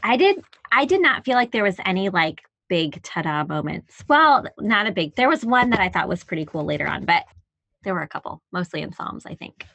I 0.02 0.16
did 0.16 0.42
I 0.70 0.84
did 0.84 1.02
not 1.02 1.24
feel 1.24 1.34
like 1.34 1.52
there 1.52 1.64
was 1.64 1.76
any 1.84 2.08
like 2.08 2.42
big 2.68 3.02
ta-da 3.02 3.44
moments. 3.44 4.02
Well, 4.08 4.46
not 4.58 4.86
a 4.86 4.92
big. 4.92 5.14
There 5.14 5.28
was 5.28 5.44
one 5.44 5.70
that 5.70 5.80
I 5.80 5.88
thought 5.90 6.08
was 6.08 6.24
pretty 6.24 6.46
cool 6.46 6.64
later 6.64 6.86
on, 6.88 7.04
but 7.04 7.24
there 7.84 7.92
were 7.94 8.02
a 8.02 8.08
couple, 8.08 8.40
mostly 8.52 8.80
in 8.82 8.92
Psalms, 8.92 9.26
I 9.26 9.34
think. 9.34 9.66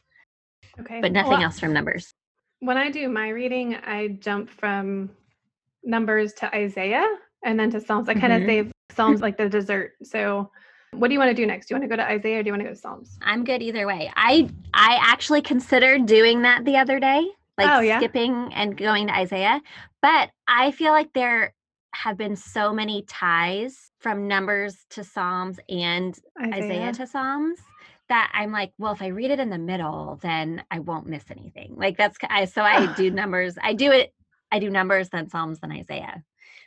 Okay. 0.79 1.01
But 1.01 1.11
nothing 1.11 1.33
Well, 1.33 1.43
else 1.43 1.59
from 1.59 1.73
numbers. 1.73 2.13
When 2.59 2.77
I 2.77 2.89
do 2.89 3.07
my 3.09 3.29
reading, 3.29 3.75
I 3.75 4.17
jump 4.19 4.49
from 4.49 5.11
numbers 5.83 6.33
to 6.33 6.55
Isaiah 6.55 7.05
and 7.43 7.59
then 7.59 7.69
to 7.71 7.79
Psalms. 7.81 8.09
I 8.09 8.13
kind 8.15 8.33
of 8.33 8.41
Mhm. 8.41 8.45
save 8.47 8.71
Psalms 8.93 9.21
like 9.21 9.37
the 9.37 9.47
dessert. 9.49 9.93
So 10.01 10.51
what 10.99 11.07
do 11.07 11.13
you 11.13 11.19
want 11.19 11.29
to 11.29 11.35
do 11.35 11.45
next? 11.45 11.67
Do 11.67 11.75
you 11.75 11.79
want 11.79 11.89
to 11.89 11.95
go 11.95 12.01
to 12.01 12.09
Isaiah 12.09 12.39
or 12.39 12.43
do 12.43 12.47
you 12.47 12.53
want 12.53 12.61
to 12.61 12.69
go 12.69 12.73
to 12.73 12.79
Psalms? 12.79 13.17
I'm 13.21 13.43
good 13.43 13.61
either 13.61 13.85
way. 13.87 14.11
I 14.15 14.49
I 14.73 14.97
actually 15.01 15.41
considered 15.41 16.05
doing 16.05 16.41
that 16.43 16.65
the 16.65 16.77
other 16.77 16.99
day. 16.99 17.27
like 17.57 17.69
Oh, 17.69 17.79
yeah? 17.79 17.99
skipping 17.99 18.51
and 18.53 18.77
going 18.77 19.07
to 19.07 19.13
Isaiah. 19.15 19.61
But 20.01 20.29
I 20.47 20.71
feel 20.71 20.91
like 20.91 21.13
there 21.13 21.53
have 21.93 22.17
been 22.17 22.35
so 22.35 22.73
many 22.73 23.01
ties 23.03 23.91
from 23.99 24.27
Numbers 24.27 24.85
to 24.91 25.03
Psalms 25.03 25.59
and 25.67 26.17
Isaiah, 26.53 26.93
to 26.93 27.07
Psalms 27.07 27.57
that 28.09 28.31
I'm 28.33 28.51
like, 28.51 28.71
well, 28.77 28.93
if 28.93 29.01
I 29.01 29.07
read 29.07 29.31
it 29.31 29.39
in 29.39 29.49
the 29.49 29.57
middle, 29.57 30.19
then 30.21 30.63
I 30.69 30.79
won't 30.79 31.07
miss 31.07 31.23
anything. 31.29 31.75
Like 31.75 31.97
that's 31.97 32.17
I 32.29 32.45
so 32.45 32.61
I 32.61 32.93
do 32.97 33.09
Numbers. 33.11 33.57
I 33.61 33.73
do 33.73 33.91
it. 33.91 34.13
I 34.51 34.59
do 34.59 34.69
Numbers, 34.69 35.09
then 35.09 35.29
Psalms, 35.29 35.59
then 35.59 35.71
Isaiah. 35.71 36.23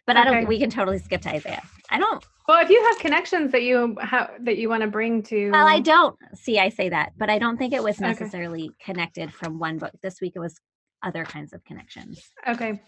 But 0.07 0.16
I 0.16 0.25
don't. 0.25 0.47
We 0.49 0.59
can 0.59 0.71
totally 0.71 0.99
skip 0.99 1.23
to 1.23 1.30
Isaiah. 1.30 1.62
I 1.90 1.99
don't. 1.99 2.25
Well, 2.49 2.62
if 2.62 2.69
you 2.71 2.83
have 2.85 2.99
connections 2.99 3.52
that 3.52 3.62
you 3.62 3.97
have 4.00 4.30
that 4.40 4.59
you 4.59 4.69
want 4.69 4.83
to 4.83 4.88
bring 4.88 5.23
to 5.25 5.50
Well, 5.50 5.66
I 5.69 5.80
don't 5.80 6.16
see. 6.35 6.59
I 6.59 6.69
say 6.69 6.88
that, 6.88 7.12
but 7.16 7.30
I 7.30 7.38
don't 7.38 7.57
think 7.57 7.73
it 7.73 7.83
was 7.83 7.97
Okay. 8.00 8.09
necessarily 8.09 8.71
connected 8.85 9.33
from 9.33 9.59
one 9.59 9.78
book. 9.78 9.92
This 10.02 10.21
week 10.21 10.33
it 10.35 10.40
was 10.40 10.59
other 11.02 11.25
kinds 11.25 11.52
of 11.52 11.64
connections. 11.64 12.21
Okay. 12.49 12.83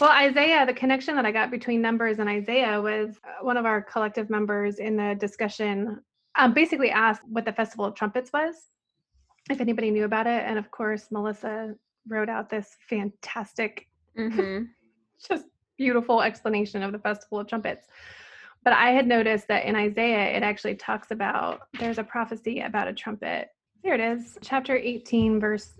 Well, 0.00 0.10
Isaiah, 0.10 0.66
the 0.66 0.74
connection 0.74 1.14
that 1.16 1.24
I 1.24 1.32
got 1.32 1.50
between 1.50 1.80
Numbers 1.80 2.18
and 2.18 2.28
Isaiah 2.28 2.80
was 2.80 3.16
uh, 3.24 3.42
one 3.44 3.56
of 3.56 3.64
our 3.64 3.80
collective 3.80 4.28
members 4.28 4.78
in 4.78 4.96
the 4.96 5.14
discussion 5.18 6.00
um, 6.38 6.52
basically 6.52 6.90
asked 6.90 7.22
what 7.26 7.46
the 7.46 7.52
Festival 7.52 7.86
of 7.86 7.94
Trumpets 7.94 8.30
was, 8.30 8.54
if 9.48 9.58
anybody 9.60 9.90
knew 9.90 10.04
about 10.04 10.26
it. 10.26 10.42
And 10.44 10.58
of 10.58 10.70
course, 10.70 11.06
Melissa 11.10 11.74
wrote 12.08 12.28
out 12.28 12.50
this 12.50 12.76
fantastic, 12.88 13.86
Mm-hmm. 14.18 14.64
just 15.28 15.44
beautiful 15.78 16.22
explanation 16.22 16.82
of 16.82 16.92
the 16.92 16.98
Festival 16.98 17.40
of 17.40 17.46
Trumpets. 17.46 17.86
But 18.64 18.72
I 18.72 18.90
had 18.90 19.06
noticed 19.06 19.46
that 19.48 19.64
in 19.64 19.76
Isaiah, 19.76 20.36
it 20.36 20.42
actually 20.42 20.74
talks 20.74 21.10
about 21.10 21.60
there's 21.78 21.98
a 21.98 22.04
prophecy 22.04 22.60
about 22.60 22.88
a 22.88 22.92
trumpet. 22.92 23.48
Here 23.82 23.94
it 23.94 24.00
is, 24.00 24.36
chapter 24.42 24.76
18, 24.76 25.38
verse 25.40 25.72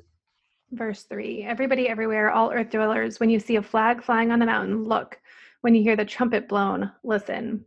verse 0.72 1.04
3 1.04 1.44
everybody 1.44 1.88
everywhere 1.88 2.32
all 2.32 2.50
earth 2.50 2.70
dwellers 2.70 3.20
when 3.20 3.30
you 3.30 3.38
see 3.38 3.54
a 3.54 3.62
flag 3.62 4.02
flying 4.02 4.32
on 4.32 4.40
the 4.40 4.44
mountain 4.44 4.82
look 4.82 5.16
when 5.60 5.76
you 5.76 5.82
hear 5.82 5.94
the 5.94 6.04
trumpet 6.04 6.48
blown 6.48 6.90
listen 7.04 7.64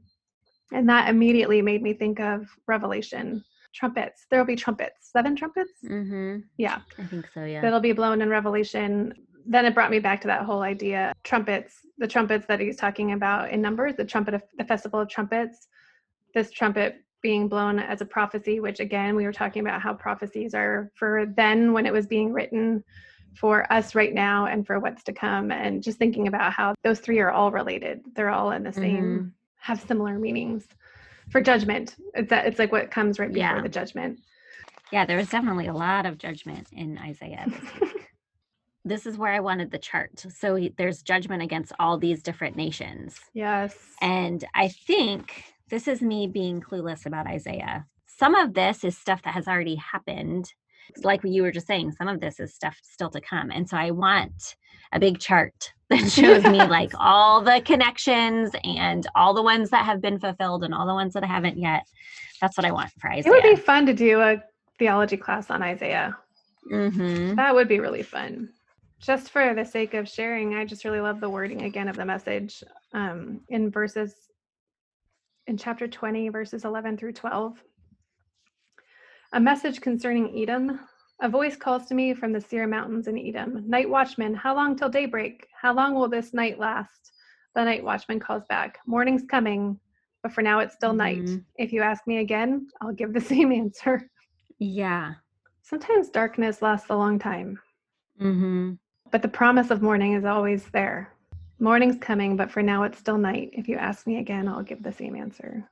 and 0.74 0.90
that 0.90 1.08
immediately 1.08 1.62
made 1.62 1.82
me 1.82 1.94
think 1.94 2.20
of 2.20 2.46
revelation 2.68 3.42
trumpets 3.74 4.26
there 4.30 4.38
will 4.38 4.46
be 4.46 4.56
trumpets 4.56 5.10
seven 5.14 5.34
trumpets 5.34 5.72
Mm-hmm. 5.86 6.40
yeah 6.58 6.80
I 6.98 7.06
think 7.06 7.30
so. 7.34 7.46
Yeah. 7.46 7.62
that'll 7.62 7.80
be 7.80 7.94
blown 7.94 8.22
in 8.22 8.28
revelation 8.28 9.14
then 9.46 9.66
it 9.66 9.74
brought 9.74 9.92
me 9.92 10.00
back 10.00 10.20
to 10.22 10.28
that 10.28 10.42
whole 10.44 10.62
idea 10.62 11.14
trumpets 11.24 11.76
the 12.00 12.08
trumpets 12.08 12.46
that 12.48 12.60
he's 12.60 12.78
talking 12.78 13.12
about 13.14 13.52
in 13.52 13.62
numbers 13.62 13.96
the 13.96 14.06
trumpet 14.06 14.34
of 14.34 14.44
the 14.58 14.66
festival 14.66 15.00
of 15.00 15.10
trumpets 15.10 15.68
this 16.34 16.52
trumpet 16.52 17.04
being 17.22 17.48
blown 17.48 17.80
as 17.80 18.02
a 18.02 18.06
prophecy 18.06 18.60
which 18.60 18.80
again 18.80 19.16
we 19.16 19.26
were 19.26 19.34
talking 19.34 19.62
about 19.62 19.82
how 19.82 19.94
prophecies 19.94 20.54
are 20.54 20.92
for 20.96 21.26
then 21.36 21.74
when 21.74 21.86
it 21.86 21.94
was 21.94 22.08
being 22.08 22.32
written 22.32 22.84
for 23.36 23.72
us 23.72 23.96
right 23.96 24.14
now 24.14 24.46
and 24.48 24.66
for 24.66 24.80
what's 24.80 25.04
to 25.04 25.14
come 25.14 25.52
and 25.52 25.84
just 25.84 25.98
thinking 25.98 26.28
about 26.28 26.52
how 26.52 26.74
those 26.84 27.00
three 27.00 27.20
are 27.20 27.32
all 27.32 27.52
related. 27.52 28.02
They're 28.16 28.30
all 28.30 28.52
in 28.52 28.64
the 28.64 28.70
mm-hmm. 28.70 28.82
same 28.82 29.34
have 29.60 29.82
similar 29.82 30.18
meanings 30.18 30.66
for 31.30 31.42
judgment. 31.42 31.96
It's 32.16 32.30
that 32.30 32.48
it's 32.48 32.60
like 32.60 32.72
what 32.72 32.92
comes 32.92 33.20
right 33.20 33.32
before 33.32 33.56
Yeah. 33.56 33.62
the 33.62 33.70
judgment. 33.70 34.20
Yeah, 34.92 35.06
there 35.06 35.18
was 35.18 35.30
definitely 35.30 35.68
a 35.68 35.74
lot 35.74 36.06
of 36.06 36.18
judgment 36.18 36.68
in 36.72 36.98
Isaiah 36.98 37.46
this 38.86 39.06
is 39.06 39.18
where 39.18 39.34
I 39.34 39.40
wanted 39.40 39.72
the 39.72 39.78
chart. 39.78 40.20
So 40.20 40.56
he- 40.56 40.74
there's 40.78 41.02
judgment 41.02 41.44
against 41.44 41.74
all 41.80 41.98
these 41.98 42.24
different 42.24 42.56
nations. 42.56 43.20
yes 43.34 43.76
And 44.02 44.44
I 44.56 44.70
think 44.70 45.44
this 45.70 45.88
is 45.88 46.02
me 46.02 46.28
being 46.28 46.62
clueless 46.62 47.06
about 47.06 47.28
Isaiah. 47.28 47.86
Some 48.08 48.36
of 48.36 48.54
this 48.54 48.84
is 48.84 48.98
stuff 48.98 49.22
that 49.24 49.34
has 49.34 49.48
already 49.48 49.76
happened. 49.76 50.54
Like 51.04 51.22
you 51.24 51.44
were 51.44 51.52
just 51.52 51.68
saying, 51.68 51.92
some 51.92 52.08
of 52.08 52.20
this 52.20 52.40
is 52.40 52.54
stuff 52.56 52.78
still 52.84 53.10
to 53.12 53.22
come. 53.22 53.52
And 53.52 53.70
so 53.70 53.78
I 53.78 53.92
want 53.92 54.56
a 54.92 55.00
big 55.00 55.20
chart 55.20 55.74
that 55.90 56.12
shows 56.12 56.44
me 56.46 56.60
like 56.68 56.92
all 56.98 57.42
the 57.42 57.62
connections 57.64 58.52
and 58.64 59.06
all 59.16 59.34
the 59.34 59.44
ones 59.44 59.70
that 59.70 59.86
have 59.86 60.02
been 60.02 60.20
fulfilled 60.20 60.64
and 60.64 60.74
all 60.74 60.88
the 60.88 60.94
ones 60.94 61.14
that 61.14 61.24
I 61.24 61.28
haven't 61.28 61.58
yet. 61.58 61.84
That's 62.42 62.58
what 62.58 62.66
I 62.66 62.72
want 62.72 62.92
for 63.00 63.12
Isaiah. 63.12 63.32
it 63.34 63.44
would 63.44 63.56
be 63.56 63.62
fun 63.62 63.86
to 63.86 63.94
do 63.94 64.22
a 64.22 64.42
theology 64.80 65.18
class 65.18 65.50
on 65.50 65.62
isaiah 65.62 66.18
hmm 66.70 67.36
That 67.36 67.54
would 67.56 67.68
be 67.68 67.80
really 67.80 68.04
fun. 68.04 68.50
Just 69.02 69.30
for 69.32 69.54
the 69.54 69.64
sake 69.66 69.94
of 69.94 70.10
sharing, 70.10 70.56
I 70.56 70.66
just 70.66 70.84
really 70.84 71.00
love 71.00 71.22
the 71.22 71.30
wording 71.30 71.62
again 71.64 71.88
of 71.88 71.96
the 71.96 72.06
message 72.06 72.64
um, 72.94 73.42
in 73.50 73.72
verses 73.72 74.14
in 75.48 75.58
chapter 75.58 75.88
20, 75.88 76.30
verses 76.30 76.66
11 76.66 76.98
through 76.98 77.14
12. 77.14 77.64
A 79.34 79.40
message 79.40 79.80
concerning 79.82 80.38
Edom. 80.38 80.80
A 81.22 81.30
voice 81.30 81.56
calls 81.56 81.86
to 81.88 81.94
me 81.96 82.14
from 82.14 82.32
the 82.34 82.42
Seir 82.42 82.68
Mountains 82.68 83.08
in 83.08 83.18
Edom. 83.18 83.64
Night 83.70 83.90
watchman, 83.90 84.34
how 84.34 84.56
long 84.56 84.76
till 84.76 84.90
daybreak? 84.90 85.48
How 85.60 85.74
long 85.74 85.94
will 85.96 86.08
this 86.10 86.34
night 86.34 86.60
last? 86.60 87.12
The 87.56 87.64
night 87.64 87.84
watchman 87.84 88.20
calls 88.20 88.44
back. 88.48 88.80
Morning's 88.86 89.24
coming, 89.30 89.80
but 90.24 90.32
for 90.34 90.42
now 90.42 90.60
it's 90.60 90.76
still 90.76 90.94
night. 90.94 91.24
Mhm. 91.24 91.44
If 91.58 91.74
you 91.74 91.82
ask 91.82 92.06
me 92.06 92.18
again, 92.20 92.68
I'll 92.82 92.94
give 92.94 93.14
the 93.14 93.22
same 93.34 93.52
answer. 93.52 94.10
Yeah. 94.60 95.16
Sometimes 95.62 96.10
darkness 96.10 96.62
lasts 96.62 96.90
a 96.90 96.96
long 96.96 97.18
time. 97.18 97.60
hmm 98.18 98.74
But 99.12 99.22
the 99.22 99.28
promise 99.28 99.72
of 99.72 99.82
morning 99.82 100.14
is 100.14 100.24
always 100.26 100.66
there. 100.72 101.12
Morning's 101.60 101.98
coming, 101.98 102.36
but 102.38 102.52
for 102.52 102.62
now 102.62 102.84
it's 102.84 103.00
still 103.00 103.18
night. 103.18 103.50
If 103.54 103.68
you 103.68 103.76
ask 103.76 104.06
me 104.08 104.18
again, 104.20 104.48
I'll 104.48 104.62
give 104.64 104.84
the 104.84 104.94
same 104.94 105.16
answer. 105.16 105.68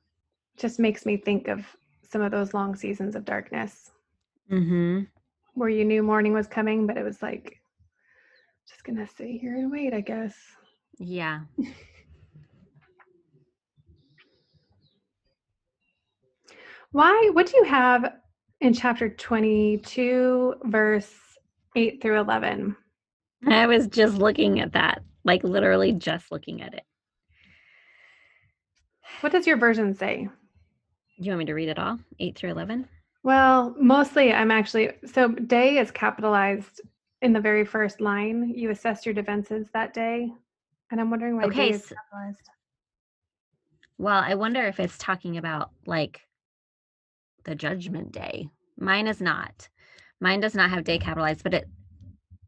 Just 0.58 0.80
makes 0.80 1.06
me 1.06 1.18
think 1.18 1.48
of 1.48 1.66
some 2.04 2.22
of 2.22 2.32
those 2.32 2.54
long 2.54 2.76
seasons 2.76 3.16
of 3.16 3.26
darkness 3.26 3.92
Mm-hmm. 4.52 5.02
where 5.56 5.68
you 5.70 5.84
knew 5.84 6.02
morning 6.02 6.32
was 6.32 6.48
coming, 6.48 6.88
but 6.88 6.98
it 6.98 7.04
was 7.04 7.22
like, 7.22 7.60
just 8.68 8.86
gonna 8.86 9.06
sit 9.06 9.28
here 9.28 9.56
and 9.58 9.70
wait, 9.70 9.94
I 9.94 10.00
guess. 10.00 10.34
Yeah. 10.98 11.42
Why? 16.92 17.30
What 17.34 17.48
do 17.48 17.58
you 17.58 17.66
have 17.66 18.14
in 18.62 18.74
chapter 18.74 19.10
22, 19.10 20.56
verse 20.64 21.14
8 21.76 22.02
through 22.02 22.22
11? 22.22 22.76
I 23.46 23.68
was 23.68 23.88
just 23.88 24.16
looking 24.16 24.60
at 24.60 24.74
that, 24.74 25.04
like 25.24 25.44
literally 25.44 25.92
just 25.92 26.32
looking 26.32 26.62
at 26.62 26.74
it. 26.74 26.84
What 29.22 29.32
does 29.32 29.48
your 29.48 29.58
version 29.58 29.94
say? 29.94 30.28
Do 31.18 31.24
you 31.24 31.32
want 31.32 31.40
me 31.40 31.46
to 31.46 31.54
read 31.54 31.70
it 31.70 31.80
all? 31.80 32.00
8 32.20 32.36
through 32.38 32.52
11? 32.52 32.88
Well, 33.24 33.76
mostly 33.80 34.32
I'm 34.32 34.52
actually 34.52 34.92
so 35.06 35.28
day 35.30 35.80
is 35.80 35.92
capitalized 35.92 36.82
in 37.22 37.34
the 37.34 37.42
very 37.42 37.66
first 37.66 38.00
line. 38.00 38.54
You 38.56 38.70
assess 38.70 39.06
your 39.06 39.14
defenses 39.14 39.68
that 39.74 39.94
day. 39.94 40.32
And 40.92 41.02
I'm 41.02 41.10
wondering 41.10 41.36
why 41.36 41.46
Okay, 41.46 41.70
day 41.70 41.76
is 41.76 41.82
capitalized. 41.82 42.50
Well, 43.98 44.24
I 44.24 44.36
wonder 44.36 44.64
if 44.64 44.80
it's 44.80 44.98
talking 44.98 45.38
about 45.38 45.72
like 45.86 46.22
the 47.44 47.56
judgment 47.56 48.12
day. 48.12 48.48
Mine 48.78 49.08
is 49.08 49.20
not. 49.20 49.68
Mine 50.20 50.40
does 50.40 50.56
not 50.56 50.70
have 50.70 50.84
day 50.84 51.00
capitalized, 51.00 51.44
but 51.44 51.54
it 51.54 51.68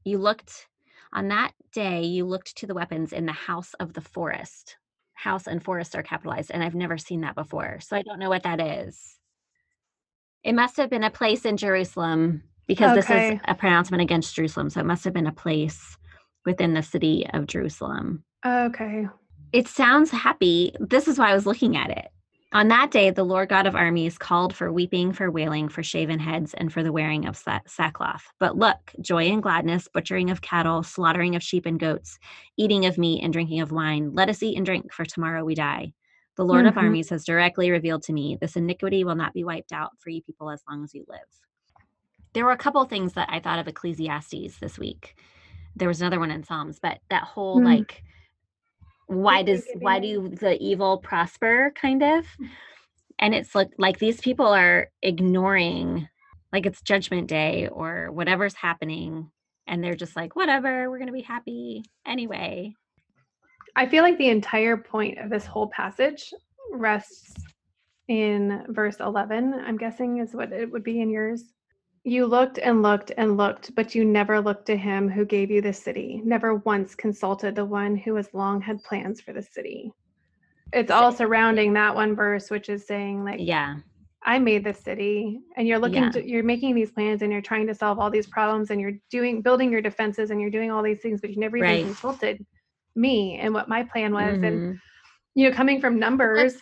you 0.03 0.17
looked 0.19 0.67
on 1.13 1.29
that 1.29 1.53
day, 1.71 2.03
you 2.03 2.25
looked 2.25 2.57
to 2.57 2.67
the 2.67 2.73
weapons 2.73 3.13
in 3.13 3.25
the 3.25 3.31
house 3.31 3.73
of 3.79 3.93
the 3.93 4.01
forest. 4.01 4.77
House 5.13 5.47
and 5.47 5.63
forest 5.63 5.95
are 5.95 6.03
capitalized, 6.03 6.51
and 6.51 6.63
I've 6.63 6.75
never 6.75 6.97
seen 6.97 7.21
that 7.21 7.35
before. 7.35 7.79
So 7.81 7.95
I 7.97 8.03
don't 8.03 8.19
know 8.19 8.29
what 8.29 8.43
that 8.43 8.61
is. 8.61 9.17
It 10.43 10.53
must 10.53 10.77
have 10.77 10.89
been 10.89 11.03
a 11.03 11.11
place 11.11 11.45
in 11.45 11.57
Jerusalem 11.57 12.43
because 12.67 12.95
this 12.95 13.09
is 13.09 13.39
a 13.45 13.55
pronouncement 13.55 14.01
against 14.01 14.35
Jerusalem. 14.35 14.69
So 14.69 14.79
it 14.79 14.85
must 14.85 15.03
have 15.03 15.13
been 15.13 15.27
a 15.27 15.33
place 15.33 15.97
within 16.45 16.73
the 16.73 16.83
city 16.83 17.25
of 17.33 17.47
Jerusalem. 17.47 18.23
Okay. 18.45 19.07
It 19.51 19.67
sounds 19.67 20.11
happy. 20.11 20.73
This 20.79 21.07
is 21.07 21.17
why 21.17 21.31
I 21.31 21.33
was 21.33 21.45
looking 21.45 21.75
at 21.75 21.89
it. 21.89 22.07
On 22.51 22.68
that 22.70 22.89
day, 22.89 23.12
the 23.12 23.24
Lord 23.24 23.48
God 23.50 23.68
of 23.68 23.75
armies 23.75 24.18
called 24.18 24.56
for 24.56 24.72
weeping, 24.74 25.13
for 25.13 25.29
wailing, 25.29 25.70
for 25.70 25.84
shaven 25.84 26.18
heads, 26.18 26.56
and 26.56 26.74
for 26.74 26.82
the 26.82 26.91
wearing 26.91 27.27
of 27.27 27.38
sackcloth. 27.68 28.24
But 28.39 28.58
look, 28.58 28.91
joy 29.01 29.25
and 29.25 29.44
gladness, 29.44 29.88
butchering 29.94 30.32
of 30.32 30.41
cattle, 30.41 30.82
slaughtering 30.82 31.36
of 31.36 31.44
sheep 31.44 31.68
and 31.68 31.79
goats, 31.79 32.18
eating 32.58 32.88
of 32.88 32.98
meat 32.98 33.24
and 33.24 33.32
drinking 33.32 33.62
of 33.62 33.72
wine. 33.72 34.15
Let 34.15 34.29
us 34.29 34.41
eat 34.41 34.58
and 34.58 34.65
drink, 34.65 34.91
for 34.91 35.06
tomorrow 35.06 35.44
we 35.46 35.53
die. 35.53 35.94
The 36.38 36.46
Lord 36.46 36.65
of 36.65 36.74
Mhm. 36.74 36.77
armies 36.77 37.10
has 37.12 37.24
directly 37.24 37.70
revealed 37.70 38.01
to 38.03 38.13
me 38.13 38.36
this 38.41 38.56
iniquity 38.56 39.03
will 39.03 39.15
not 39.15 39.34
be 39.34 39.44
wiped 39.44 39.72
out 39.72 39.91
for 40.00 40.10
you 40.10 40.24
people 40.24 40.50
as 40.50 40.63
long 40.68 40.84
as 40.84 40.96
you 40.96 41.06
live. 41.08 41.20
There 42.34 42.46
were 42.46 42.51
a 42.51 42.58
couple 42.58 42.84
things 42.86 43.13
that 43.13 43.29
I 43.32 43.39
thought 43.39 43.60
of 43.60 43.68
Ecclesiastes 43.68 44.58
this 44.60 44.79
week. 44.79 45.20
There 45.75 45.88
was 45.88 46.01
another 46.01 46.20
one 46.20 46.32
in 46.32 46.44
Psalms, 46.44 46.79
but 46.79 47.00
that 47.12 47.24
whole 47.25 47.60
Hmm. 47.60 47.65
like 47.65 48.03
why 49.09 49.41
does 49.41 49.65
why 49.79 49.99
do 49.99 50.29
the 50.29 50.57
evil 50.61 50.99
prosper 50.99 51.73
kind 51.75 52.03
of? 52.03 52.25
Mm-hmm. 52.25 52.45
And 53.17 53.35
it's 53.35 53.55
like 53.55 53.69
like 53.77 53.97
these 53.97 54.21
people 54.21 54.45
are 54.47 54.89
ignoring 55.01 56.07
like 56.53 56.65
it's 56.65 56.81
judgment 56.81 57.27
day 57.27 57.67
or 57.67 58.11
whatever's 58.11 58.53
happening 58.53 59.29
and 59.67 59.83
they're 59.83 59.95
just 59.95 60.15
like 60.15 60.35
whatever 60.35 60.89
we're 60.89 60.99
gonna 60.99 61.11
be 61.11 61.21
happy 61.21 61.83
anyway. 62.05 62.73
I 63.75 63.87
feel 63.87 64.03
like 64.03 64.17
the 64.17 64.29
entire 64.29 64.77
point 64.77 65.17
of 65.17 65.29
this 65.29 65.45
whole 65.45 65.69
passage 65.69 66.31
rests 66.71 67.33
in 68.07 68.63
verse 68.69 68.97
11, 68.99 69.53
I'm 69.53 69.77
guessing 69.77 70.19
is 70.19 70.33
what 70.33 70.51
it 70.51 70.71
would 70.71 70.83
be 70.83 71.01
in 71.01 71.09
yours. 71.09 71.43
You 72.03 72.25
looked 72.25 72.58
and 72.60 72.82
looked 72.82 73.12
and 73.18 73.38
looked, 73.38 73.75
but 73.75 73.94
you 73.94 74.06
never 74.06 74.39
looked 74.39 74.65
to 74.68 74.77
him 74.77 75.10
who 75.10 75.25
gave 75.25 75.51
you 75.51 75.62
the 75.62 75.74
city, 75.74 76.22
never 76.24 76.56
once 76.56 76.96
consulted 76.96 77.56
the 77.56 77.65
one 77.65 77.96
who 77.96 78.15
has 78.15 78.34
long 78.34 78.62
had 78.62 78.84
plans 78.84 79.20
for 79.22 79.34
the 79.34 79.44
city. 79.44 79.91
It's 80.72 80.91
all 80.91 81.12
surrounding 81.12 81.74
that 81.74 81.94
one 81.96 82.15
verse, 82.15 82.50
which 82.50 82.70
is 82.70 82.86
saying, 82.88 83.24
like, 83.24 83.39
Yeah. 83.39 83.77
I 84.24 84.38
made 84.38 84.63
this 84.63 84.79
city 84.79 85.39
and 85.56 85.68
you're 85.68 85.79
looking 85.79 86.03
Yeah. 86.03 86.10
to 86.12 86.29
you're 86.29 86.44
making 86.44 86.75
these 86.75 86.91
plans 86.91 87.22
and 87.22 87.32
you're 87.32 87.41
trying 87.41 87.68
to 87.68 87.74
solve 87.74 88.00
all 88.00 88.10
these 88.10 88.27
problems 88.27 88.70
and 88.70 88.79
you're 88.79 89.00
doing 89.10 89.41
building 89.41 89.72
your 89.72 89.82
defenses 89.82 90.29
and 90.29 90.41
you're 90.41 90.50
doing 90.50 90.72
all 90.72 90.84
these 90.84 91.01
things, 91.01 91.22
but 91.22 91.29
you 91.32 91.38
never 91.39 91.58
even 91.58 91.70
Right. 91.70 91.84
consulted 91.86 92.46
me 92.96 93.38
and 93.39 93.53
what 93.53 93.70
my 93.70 93.84
plan 93.84 94.13
was. 94.13 94.38
And 94.44 94.62
Mhm. 94.62 94.79
you 95.36 95.50
know, 95.50 95.56
coming 95.56 95.79
from 95.79 96.00
numbers, 96.00 96.62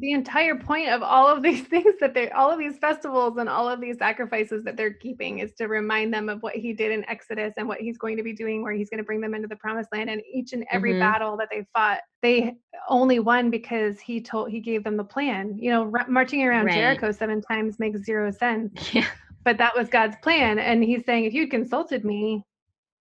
the 0.00 0.12
entire 0.12 0.54
point 0.54 0.88
of 0.88 1.02
all 1.02 1.26
of 1.26 1.42
these 1.48 1.62
things 1.66 1.94
that 2.00 2.14
they 2.14 2.30
all 2.30 2.50
of 2.50 2.58
these 2.58 2.78
festivals 2.78 3.36
and 3.38 3.48
all 3.48 3.68
of 3.68 3.80
these 3.80 3.98
sacrifices 3.98 4.62
that 4.64 4.76
they're 4.76 4.92
keeping 4.92 5.40
is 5.40 5.52
to 5.54 5.66
remind 5.66 6.12
them 6.14 6.28
of 6.28 6.42
what 6.42 6.54
he 6.54 6.72
did 6.72 6.92
in 6.92 7.08
Exodus 7.08 7.54
and 7.56 7.66
what 7.66 7.80
he's 7.80 7.98
going 7.98 8.16
to 8.16 8.22
be 8.22 8.32
doing 8.32 8.62
where 8.62 8.72
he's 8.72 8.88
going 8.90 8.98
to 8.98 9.04
bring 9.04 9.20
them 9.20 9.34
into 9.34 9.48
the 9.48 9.56
promised 9.56 9.90
land 9.92 10.08
and 10.10 10.22
each 10.32 10.52
and 10.52 10.64
every 10.70 10.94
Mhm. 10.94 11.00
battle 11.00 11.36
that 11.36 11.48
they 11.50 11.66
fought 11.74 11.98
they 12.22 12.56
only 12.88 13.18
won 13.18 13.50
because 13.50 13.98
he 14.00 14.20
told 14.20 14.50
he 14.50 14.60
gave 14.60 14.84
them 14.84 14.96
the 14.96 15.04
plan 15.04 15.56
you 15.58 15.70
know 15.70 15.84
ra- 15.84 16.06
marching 16.08 16.42
around 16.44 16.66
Right. 16.66 16.74
Jericho 16.74 17.10
seven 17.12 17.40
times 17.40 17.78
makes 17.78 18.00
zero 18.04 18.30
sense 18.30 18.72
Yeah. 18.94 19.06
but 19.44 19.58
that 19.58 19.76
was 19.76 19.88
God's 19.88 20.16
plan 20.22 20.58
and 20.58 20.82
he's 20.84 21.04
saying 21.04 21.24
if 21.24 21.34
you'd 21.34 21.50
consulted 21.50 22.04
me 22.04 22.42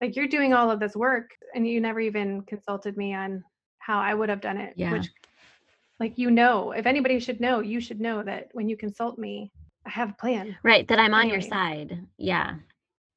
like 0.02 0.16
you're 0.16 0.28
doing 0.28 0.54
all 0.54 0.70
of 0.72 0.80
this 0.80 0.96
work 0.96 1.32
and 1.54 1.68
you 1.68 1.80
never 1.82 2.00
even 2.00 2.42
consulted 2.44 2.98
me 2.98 3.14
on 3.14 3.44
how 3.80 4.00
I 4.00 4.14
would 4.14 4.30
have 4.30 4.42
done 4.42 4.58
it 4.58 4.74
Yeah. 4.76 4.92
which 4.92 5.08
like 6.00 6.18
you 6.18 6.30
know 6.32 6.72
if 6.72 6.86
anybody 6.86 7.20
should 7.20 7.40
know 7.40 7.60
you 7.60 7.80
should 7.80 8.00
know 8.00 8.24
that 8.24 8.50
when 8.54 8.68
you 8.70 8.78
consult 8.78 9.18
me 9.18 9.52
i 9.86 9.90
have 9.90 10.12
a 10.12 10.14
plan. 10.14 10.58
Right. 10.64 10.88
That 10.88 11.00
I'm 11.00 11.14
on 11.14 11.30
your 11.30 11.42
side. 11.42 12.00
Yeah. 12.18 12.56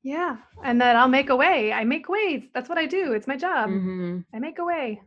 yeah 0.03 0.37
and 0.63 0.81
that 0.81 0.97
i'll 0.97 1.09
make 1.09 1.31
a 1.31 1.37
way. 1.37 1.73
I 1.73 1.85
make 1.85 2.09
ways. 2.09 2.45
That's 2.55 2.69
what 2.69 2.79
i 2.79 2.87
do. 2.87 3.13
It's 3.13 3.27
my 3.27 3.37
job. 3.37 3.71
Hmm 3.71 4.19
i 4.35 4.39
make 4.39 4.59
a 4.59 4.65
way. 4.65 5.01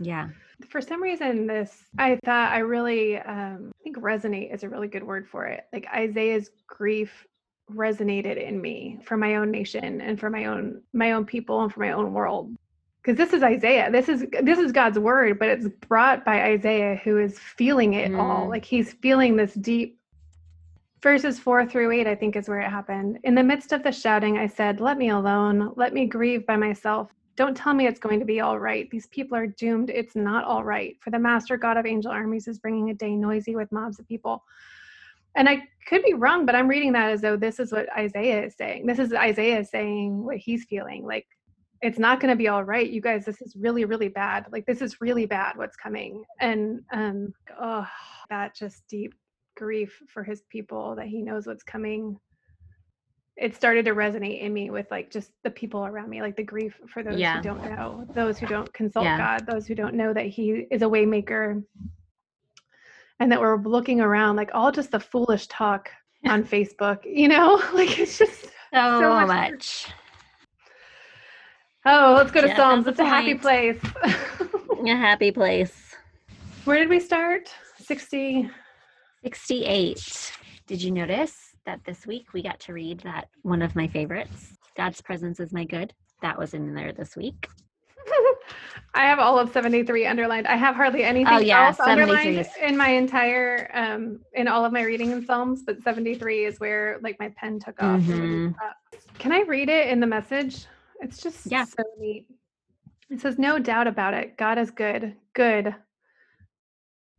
Yeah. 0.00 0.28
for 0.68 0.80
some 0.80 1.02
reason 1.02 1.46
this 1.46 1.84
i 1.98 2.18
thought 2.24 2.52
i 2.52 2.58
really 2.58 3.18
um 3.18 3.72
i 3.78 3.82
think 3.82 3.96
resonate 3.98 4.52
is 4.54 4.64
a 4.64 4.68
really 4.68 4.88
good 4.88 5.04
word 5.04 5.28
for 5.28 5.46
it. 5.46 5.66
Like 5.72 5.86
isaiah's 5.94 6.50
grief 6.66 7.26
resonated 7.72 8.36
in 8.36 8.60
me 8.60 8.98
for 9.04 9.16
my 9.16 9.36
own 9.36 9.50
nation 9.50 10.00
and 10.00 10.20
for 10.20 10.28
my 10.30 10.46
own 10.46 10.82
my 10.92 11.12
own 11.12 11.24
people 11.24 11.62
and 11.62 11.72
for 11.72 11.80
my 11.80 11.92
own 11.92 12.12
world 12.12 12.54
because 13.04 13.18
this 13.18 13.32
is 13.32 13.42
isaiah 13.42 13.90
this 13.90 14.08
is 14.08 14.24
this 14.42 14.58
is 14.58 14.72
god's 14.72 14.98
word 14.98 15.38
but 15.38 15.48
it's 15.48 15.68
brought 15.88 16.24
by 16.24 16.42
isaiah 16.42 16.96
who 17.04 17.18
is 17.18 17.38
feeling 17.38 17.94
it 17.94 18.14
all 18.14 18.46
Mm. 18.46 18.50
like 18.50 18.64
he's 18.64 18.94
feeling 18.94 19.36
this 19.36 19.54
deep 19.54 19.98
verses 21.02 21.38
4 21.38 21.66
through 21.66 21.90
8 21.92 22.06
i 22.06 22.14
think 22.14 22.36
is 22.36 22.48
where 22.48 22.60
it 22.60 22.70
happened 22.70 23.18
in 23.24 23.34
the 23.34 23.42
midst 23.42 23.72
of 23.72 23.82
the 23.82 23.92
shouting 23.92 24.38
i 24.38 24.46
said 24.46 24.80
let 24.80 24.96
me 24.96 25.10
alone 25.10 25.72
let 25.76 25.92
me 25.92 26.06
grieve 26.06 26.46
by 26.46 26.56
myself 26.56 27.12
don't 27.36 27.56
tell 27.56 27.74
me 27.74 27.86
it's 27.86 27.98
going 27.98 28.20
to 28.20 28.24
be 28.24 28.40
all 28.40 28.58
right. 28.58 28.88
These 28.90 29.08
people 29.08 29.36
are 29.36 29.46
doomed. 29.46 29.90
It's 29.90 30.14
not 30.14 30.44
all 30.44 30.62
right. 30.62 30.96
For 31.00 31.10
the 31.10 31.18
master 31.18 31.56
God 31.56 31.76
of 31.76 31.86
angel 31.86 32.12
armies 32.12 32.46
is 32.46 32.58
bringing 32.58 32.90
a 32.90 32.94
day 32.94 33.16
noisy 33.16 33.56
with 33.56 33.72
mobs 33.72 33.98
of 33.98 34.06
people. 34.06 34.44
And 35.34 35.48
I 35.48 35.64
could 35.88 36.04
be 36.04 36.14
wrong, 36.14 36.46
but 36.46 36.54
I'm 36.54 36.68
reading 36.68 36.92
that 36.92 37.10
as 37.10 37.20
though 37.20 37.36
this 37.36 37.58
is 37.58 37.72
what 37.72 37.88
Isaiah 37.98 38.44
is 38.44 38.54
saying. 38.56 38.86
This 38.86 39.00
is 39.00 39.12
Isaiah 39.12 39.64
saying 39.64 40.24
what 40.24 40.36
he's 40.36 40.64
feeling. 40.64 41.04
Like, 41.04 41.26
it's 41.84 41.98
not 41.98 42.18
going 42.18 42.30
to 42.32 42.36
be 42.36 42.48
all 42.48 42.64
right. 42.64 42.88
You 42.88 43.00
guys, 43.00 43.24
this 43.26 43.40
is 43.42 43.54
really, 43.56 43.84
really 43.84 44.08
bad. 44.08 44.46
Like, 44.50 44.64
this 44.66 44.80
is 44.80 45.00
really 45.00 45.26
bad 45.26 45.56
what's 45.56 45.76
coming. 45.76 46.24
And, 46.40 46.80
um, 46.92 47.32
oh, 47.60 47.86
that 48.30 48.54
just 48.56 48.82
deep 48.88 49.14
grief 49.56 50.02
for 50.08 50.24
his 50.24 50.42
people 50.50 50.94
that 50.96 51.06
he 51.06 51.22
knows 51.22 51.46
what's 51.46 51.62
coming 51.62 52.18
it 53.36 53.52
started 53.56 53.84
to 53.84 53.90
resonate 53.96 54.40
in 54.42 54.52
me 54.52 54.70
with 54.70 54.88
like 54.92 55.10
just 55.10 55.32
the 55.42 55.50
people 55.50 55.84
around 55.84 56.08
me, 56.08 56.22
like 56.22 56.36
the 56.36 56.42
grief 56.44 56.78
for 56.88 57.02
those 57.02 57.18
Yeah. 57.18 57.38
who 57.38 57.42
don't 57.42 57.64
know, 57.64 58.06
those 58.14 58.38
who 58.38 58.46
don't 58.46 58.72
consult 58.72 59.04
Yeah. 59.06 59.18
God, 59.18 59.44
those 59.44 59.66
who 59.66 59.74
don't 59.74 59.94
know 59.94 60.12
that 60.12 60.26
He 60.26 60.66
is 60.70 60.82
a 60.82 60.84
waymaker, 60.86 61.60
and 63.18 63.32
that 63.32 63.40
we're 63.40 63.60
looking 63.60 64.00
around 64.00 64.36
like 64.36 64.50
all 64.54 64.70
just 64.70 64.92
the 64.92 65.00
foolish 65.00 65.48
talk 65.48 65.90
on 66.26 66.44
Facebook, 66.54 67.00
you 67.04 67.26
know, 67.26 67.60
like 67.74 67.98
it's 67.98 68.18
just 68.18 68.44
So, 68.72 69.00
much- 69.26 69.26
much. 69.50 69.86
Oh, 71.86 72.14
let's 72.16 72.30
go 72.30 72.40
to 72.40 72.48
Jeff 72.48 72.56
Psalms. 72.56 72.86
It's 72.86 72.98
a 73.00 73.04
happy 73.04 73.34
place. 73.34 73.78
A 74.86 74.86
happy 74.96 75.30
place. 75.30 75.94
Where 76.64 76.78
did 76.78 76.88
we 76.88 77.00
start? 77.00 77.52
Sixty. 77.78 78.50
68. 79.22 80.32
Did 80.66 80.82
you 80.82 80.90
notice 80.90 81.34
that 81.64 81.80
this 81.86 82.06
week 82.06 82.34
we 82.34 82.42
got 82.42 82.60
to 82.60 82.74
read 82.74 83.00
that 83.00 83.28
one 83.42 83.62
of 83.62 83.74
my 83.74 83.88
favorites, 83.88 84.58
God's 84.76 85.00
Presence 85.00 85.40
is 85.40 85.50
My 85.52 85.64
Good? 85.64 85.94
That 86.20 86.38
was 86.38 86.52
in 86.52 86.74
there 86.74 86.92
this 86.92 87.16
week. 87.16 87.48
I 88.94 89.06
have 89.06 89.18
all 89.18 89.38
of 89.38 89.50
73 89.50 90.04
underlined. 90.06 90.46
I 90.46 90.56
have 90.56 90.74
hardly 90.76 91.04
anything 91.04 91.32
Oh, 91.32 91.38
yeah, 91.38 91.66
else 91.68 91.80
underlined 91.80 92.38
is- 92.38 92.48
in 92.62 92.76
my 92.76 92.88
entire 92.90 93.70
um 93.74 94.20
in 94.34 94.46
all 94.46 94.64
of 94.64 94.72
my 94.72 94.82
reading 94.82 95.10
in 95.10 95.24
Psalms, 95.24 95.62
but 95.66 95.82
73 95.82 96.44
is 96.44 96.60
where 96.60 96.98
like 97.02 97.18
my 97.18 97.30
pen 97.36 97.58
took 97.58 97.82
off. 97.82 98.00
Mhm. 98.02 98.54
Can 99.18 99.32
I 99.32 99.40
read 99.42 99.70
it 99.70 99.88
in 99.88 100.00
the 100.00 100.06
message? 100.06 100.66
It's 101.04 101.22
just 101.22 101.46
Yeah. 101.46 101.64
so 101.64 101.82
neat. 101.98 102.26
It 103.10 103.20
says, 103.20 103.38
No 103.38 103.58
doubt 103.58 103.86
about 103.86 104.14
it. 104.14 104.36
God 104.38 104.58
is 104.58 104.70
good. 104.70 105.14
Good. 105.34 105.74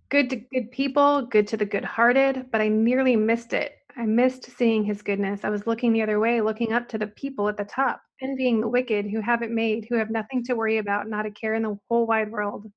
Good 0.10 0.30
to 0.32 0.36
good 0.38 0.72
people, 0.72 1.24
good 1.24 1.48
to 1.48 1.58
the 1.58 1.66
good 1.66 1.84
hearted, 1.86 2.48
but 2.52 2.62
I 2.62 2.68
nearly 2.68 3.16
missed 3.16 3.54
it. 3.54 3.74
I 3.98 4.06
missed 4.06 4.46
seeing 4.58 4.84
his 4.84 5.02
goodness. 5.02 5.44
I 5.44 5.50
was 5.50 5.68
looking 5.68 5.94
the 5.94 6.02
other 6.02 6.20
way, 6.20 6.42
looking 6.42 6.74
up 6.74 6.88
to 6.90 6.98
the 6.98 7.08
people 7.08 7.48
at 7.48 7.58
the 7.58 7.64
top, 7.64 8.02
envying 8.22 8.60
the 8.60 8.68
wicked 8.68 9.06
who 9.10 9.22
have 9.22 9.42
it 9.42 9.52
made, 9.52 9.86
who 9.90 9.96
have 9.96 10.10
nothing 10.10 10.44
to 10.46 10.54
worry 10.56 10.78
about, 10.78 11.08
not 11.08 11.26
a 11.26 11.32
care 11.32 11.54
in 11.54 11.64
the 11.64 11.78
whole 11.90 12.06
wide 12.06 12.32
world. 12.32 12.72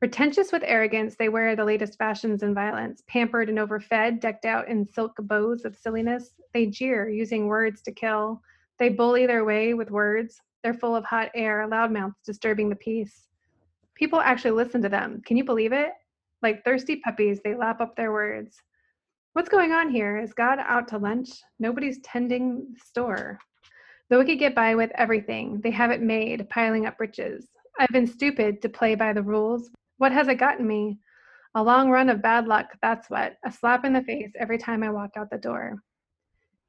Pretentious 0.00 0.52
with 0.52 0.62
arrogance, 0.66 1.16
they 1.16 1.28
wear 1.28 1.54
the 1.54 1.64
latest 1.64 1.98
fashions 1.98 2.42
and 2.42 2.54
violence. 2.54 3.02
Pampered 3.08 3.48
and 3.48 3.58
overfed, 3.58 4.20
decked 4.20 4.44
out 4.44 4.68
in 4.68 4.86
silk 4.86 5.12
bows 5.18 5.64
of 5.64 5.76
silliness, 5.76 6.30
they 6.52 6.66
jeer, 6.66 7.08
using 7.08 7.46
words 7.46 7.82
to 7.82 7.92
kill. 7.92 8.40
They 8.78 8.88
bully 8.88 9.26
their 9.26 9.44
way 9.44 9.74
with 9.74 9.90
words. 9.90 10.40
They're 10.62 10.74
full 10.74 10.96
of 10.96 11.04
hot 11.04 11.30
air, 11.34 11.66
loudmouths 11.70 12.14
disturbing 12.24 12.68
the 12.68 12.76
peace. 12.76 13.28
People 13.94 14.20
actually 14.20 14.52
listen 14.52 14.82
to 14.82 14.88
them. 14.88 15.22
Can 15.24 15.36
you 15.36 15.44
believe 15.44 15.72
it? 15.72 15.90
Like 16.42 16.64
thirsty 16.64 16.96
puppies, 16.96 17.40
they 17.44 17.54
lap 17.54 17.80
up 17.80 17.94
their 17.96 18.12
words. 18.12 18.56
What's 19.34 19.48
going 19.48 19.72
on 19.72 19.90
here? 19.90 20.18
Is 20.18 20.32
God 20.32 20.58
out 20.60 20.88
to 20.88 20.98
lunch? 20.98 21.28
Nobody's 21.58 22.00
tending 22.00 22.66
the 22.72 22.80
store. 22.80 23.38
The 24.10 24.18
wicked 24.18 24.38
get 24.38 24.54
by 24.54 24.74
with 24.74 24.90
everything. 24.96 25.60
They 25.62 25.70
have 25.70 25.90
it 25.90 26.02
made, 26.02 26.48
piling 26.50 26.86
up 26.86 27.00
riches. 27.00 27.48
I've 27.78 27.88
been 27.88 28.06
stupid 28.06 28.62
to 28.62 28.68
play 28.68 28.94
by 28.94 29.12
the 29.12 29.22
rules. 29.22 29.70
What 29.98 30.12
has 30.12 30.28
it 30.28 30.36
gotten 30.36 30.66
me? 30.66 30.98
A 31.54 31.62
long 31.62 31.88
run 31.90 32.10
of 32.10 32.22
bad 32.22 32.46
luck, 32.46 32.66
that's 32.82 33.08
what. 33.10 33.36
A 33.44 33.50
slap 33.50 33.84
in 33.84 33.92
the 33.92 34.02
face 34.02 34.32
every 34.38 34.58
time 34.58 34.82
I 34.82 34.90
walk 34.90 35.10
out 35.16 35.30
the 35.30 35.38
door. 35.38 35.78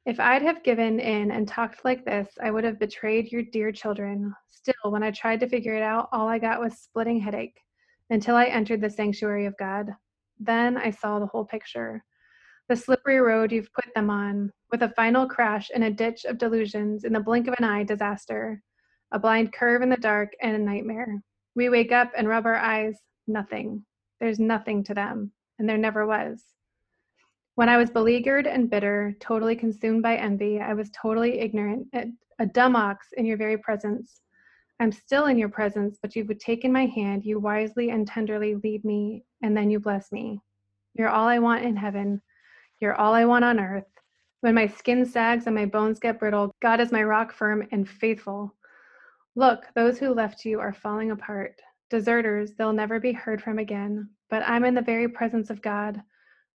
If 0.05 0.19
I'd 0.19 0.43
have 0.43 0.61
given 0.61 0.99
in 0.99 1.31
and 1.31 1.47
talked 1.47 1.83
like 1.83 2.05
this, 2.05 2.27
I 2.39 2.51
would 2.51 2.63
have 2.63 2.77
betrayed 2.77 3.31
your 3.31 3.41
dear 3.41 3.71
children. 3.71 4.35
Still, 4.47 4.91
when 4.91 5.01
I 5.01 5.09
tried 5.09 5.39
to 5.39 5.49
figure 5.49 5.75
it 5.75 5.81
out, 5.81 6.09
all 6.11 6.27
I 6.27 6.37
got 6.37 6.59
was 6.59 6.77
splitting 6.77 7.19
headache 7.19 7.59
until 8.11 8.35
I 8.35 8.45
entered 8.45 8.81
the 8.81 8.89
sanctuary 8.89 9.47
of 9.47 9.57
God. 9.57 9.89
Then 10.39 10.77
I 10.77 10.91
saw 10.91 11.17
the 11.17 11.25
whole 11.25 11.45
picture. 11.45 12.03
The 12.69 12.75
slippery 12.75 13.19
road 13.19 13.51
you've 13.51 13.73
put 13.73 13.85
them 13.95 14.11
on, 14.11 14.51
with 14.71 14.83
a 14.83 14.89
final 14.89 15.27
crash 15.27 15.71
in 15.71 15.83
a 15.83 15.91
ditch 15.91 16.23
of 16.25 16.37
delusions, 16.37 17.03
in 17.03 17.13
the 17.13 17.19
blink 17.19 17.47
of 17.47 17.55
an 17.57 17.63
eye, 17.63 17.83
disaster. 17.83 18.61
A 19.11 19.17
blind 19.17 19.53
curve 19.53 19.81
in 19.81 19.89
the 19.89 19.97
dark 19.97 20.33
and 20.39 20.55
a 20.55 20.59
nightmare. 20.59 21.19
We 21.55 21.69
wake 21.69 21.91
up 21.91 22.11
and 22.15 22.27
rub 22.27 22.45
our 22.45 22.57
eyes, 22.57 22.95
nothing. 23.25 23.83
There's 24.19 24.39
nothing 24.39 24.83
to 24.83 24.93
them, 24.93 25.31
and 25.57 25.67
there 25.67 25.79
never 25.79 26.05
was. 26.05 26.43
When 27.55 27.69
I 27.69 27.77
was 27.77 27.89
beleaguered 27.89 28.47
and 28.47 28.69
bitter, 28.69 29.15
totally 29.21 29.55
consumed 29.55 30.03
by 30.03 30.17
envy, 30.17 30.59
I 30.59 30.73
was 30.73 30.89
totally 30.91 31.39
ignorant, 31.39 31.87
a, 32.37 32.45
dumb 32.45 32.75
ox 32.75 33.07
in 33.15 33.25
your 33.25 33.37
very 33.37 33.57
presence. 33.57 34.19
I'm 34.81 34.91
still 34.91 35.27
in 35.27 35.37
your 35.37 35.47
presence, 35.47 35.97
but 36.01 36.17
you've 36.17 36.37
taken 36.37 36.73
my 36.73 36.85
hand, 36.85 37.23
you 37.23 37.39
wisely 37.39 37.91
and 37.91 38.05
tenderly 38.05 38.55
lead 38.55 38.83
me, 38.83 39.23
and 39.41 39.55
then 39.55 39.69
you 39.69 39.79
bless 39.79 40.11
me. 40.11 40.41
You're 40.95 41.07
all 41.07 41.29
I 41.29 41.39
want 41.39 41.63
in 41.63 41.77
heaven. 41.77 42.21
You're 42.81 42.95
all 42.95 43.13
I 43.13 43.23
want 43.23 43.45
on 43.45 43.57
earth. 43.57 43.87
When 44.41 44.53
my 44.53 44.67
skin 44.67 45.05
sags 45.05 45.45
and 45.45 45.55
my 45.55 45.65
bones 45.65 45.97
get 45.97 46.19
brittle, 46.19 46.51
God 46.61 46.81
is 46.81 46.91
my 46.91 47.03
rock 47.03 47.31
firm 47.31 47.65
and 47.71 47.87
faithful. 47.87 48.53
Look, 49.37 49.65
those 49.75 49.97
who 49.97 50.13
left 50.13 50.43
you 50.43 50.59
are 50.59 50.73
falling 50.73 51.11
apart. 51.11 51.55
Deserters, 51.89 52.51
they'll 52.57 52.73
never 52.73 52.99
be 52.99 53.13
heard 53.13 53.41
from 53.41 53.59
again. 53.59 54.09
But 54.29 54.43
I'm 54.45 54.65
in 54.65 54.75
the 54.75 54.81
very 54.81 55.07
presence 55.07 55.49
of 55.49 55.61
God. 55.61 56.01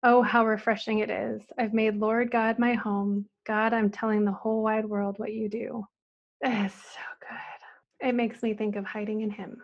Oh, 0.02 0.22
how 0.22 0.46
refreshing 0.46 1.00
it 1.00 1.10
is. 1.10 1.42
I've 1.58 1.74
made 1.74 1.96
Lord 1.96 2.30
God 2.30 2.58
my 2.58 2.74
home. 2.74 3.26
God, 3.46 3.72
I'm 3.74 3.90
telling 3.90 4.24
the 4.24 4.32
whole 4.32 4.62
wide 4.62 4.86
world 4.86 5.18
what 5.18 5.32
you 5.32 5.48
do. 5.48 5.86
It's 6.40 6.74
so 6.74 7.00
good. 7.20 8.08
It 8.08 8.14
makes 8.14 8.42
me 8.42 8.54
think 8.54 8.76
of 8.76 8.84
hiding 8.86 9.20
in 9.20 9.30
Him. 9.30 9.62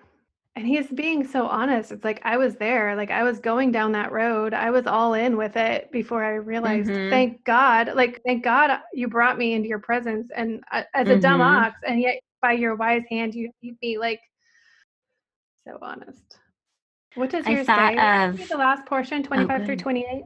and 0.56 0.66
he's 0.66 0.88
being 0.90 1.26
so 1.26 1.46
honest. 1.46 1.92
It's 1.92 2.04
like 2.04 2.20
I 2.24 2.36
was 2.38 2.54
there, 2.56 2.96
like 2.96 3.10
I 3.10 3.22
was 3.22 3.40
going 3.40 3.72
down 3.72 3.92
that 3.92 4.10
road. 4.12 4.54
I 4.54 4.70
was 4.70 4.86
all 4.86 5.12
in 5.14 5.36
with 5.36 5.54
it 5.56 5.90
before 5.92 6.24
I 6.24 6.34
realized, 6.36 6.90
Mhm. 6.90 7.10
thank 7.10 7.44
God, 7.44 7.94
like 7.94 8.22
thank 8.24 8.42
God 8.44 8.80
you 8.94 9.06
brought 9.08 9.36
me 9.38 9.52
into 9.54 9.68
your 9.68 9.80
presence 9.80 10.30
and 10.34 10.64
uh, 10.72 10.84
as 10.94 11.08
a 11.10 11.18
dumb 11.20 11.40
Mhm. 11.40 11.66
ox, 11.66 11.78
and 11.86 12.00
yet 12.00 12.20
by 12.42 12.52
your 12.52 12.74
wise 12.74 13.04
hand 13.10 13.34
you 13.34 13.50
keep 13.60 13.78
me 13.82 13.98
like 13.98 14.20
so 15.66 15.78
honest. 15.82 16.38
What 17.16 17.30
does 17.30 17.46
I 17.46 17.50
yours 17.50 17.66
thought 17.66 17.94
say? 17.94 18.42
Of- 18.42 18.48
the 18.50 18.58
last 18.58 18.84
portion, 18.84 19.22
25 19.22 19.64
through 19.64 19.76
28. 19.76 20.24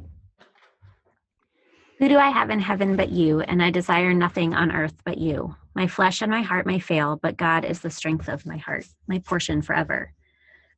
Who 2.01 2.09
do 2.09 2.19
I 2.19 2.31
have 2.31 2.51
in 2.51 2.59
heaven 2.59 2.97
but 2.97 3.11
you? 3.11 3.41
And 3.41 3.63
I 3.63 3.71
desire 3.71 4.13
nothing 4.13 4.55
on 4.55 4.73
earth 4.73 5.01
but 5.05 5.17
you. 5.17 5.55
My 5.77 5.87
flesh 5.87 6.21
and 6.21 6.33
my 6.33 6.43
heart 6.43 6.67
may 6.67 6.81
fail, 6.81 7.21
but 7.23 7.37
God 7.37 7.65
is 7.65 7.81
the 7.81 7.91
strength 7.91 8.29
of 8.29 8.45
my 8.45 8.57
heart, 8.57 8.87
my 9.07 9.21
portion 9.21 9.63
forever. 9.63 10.13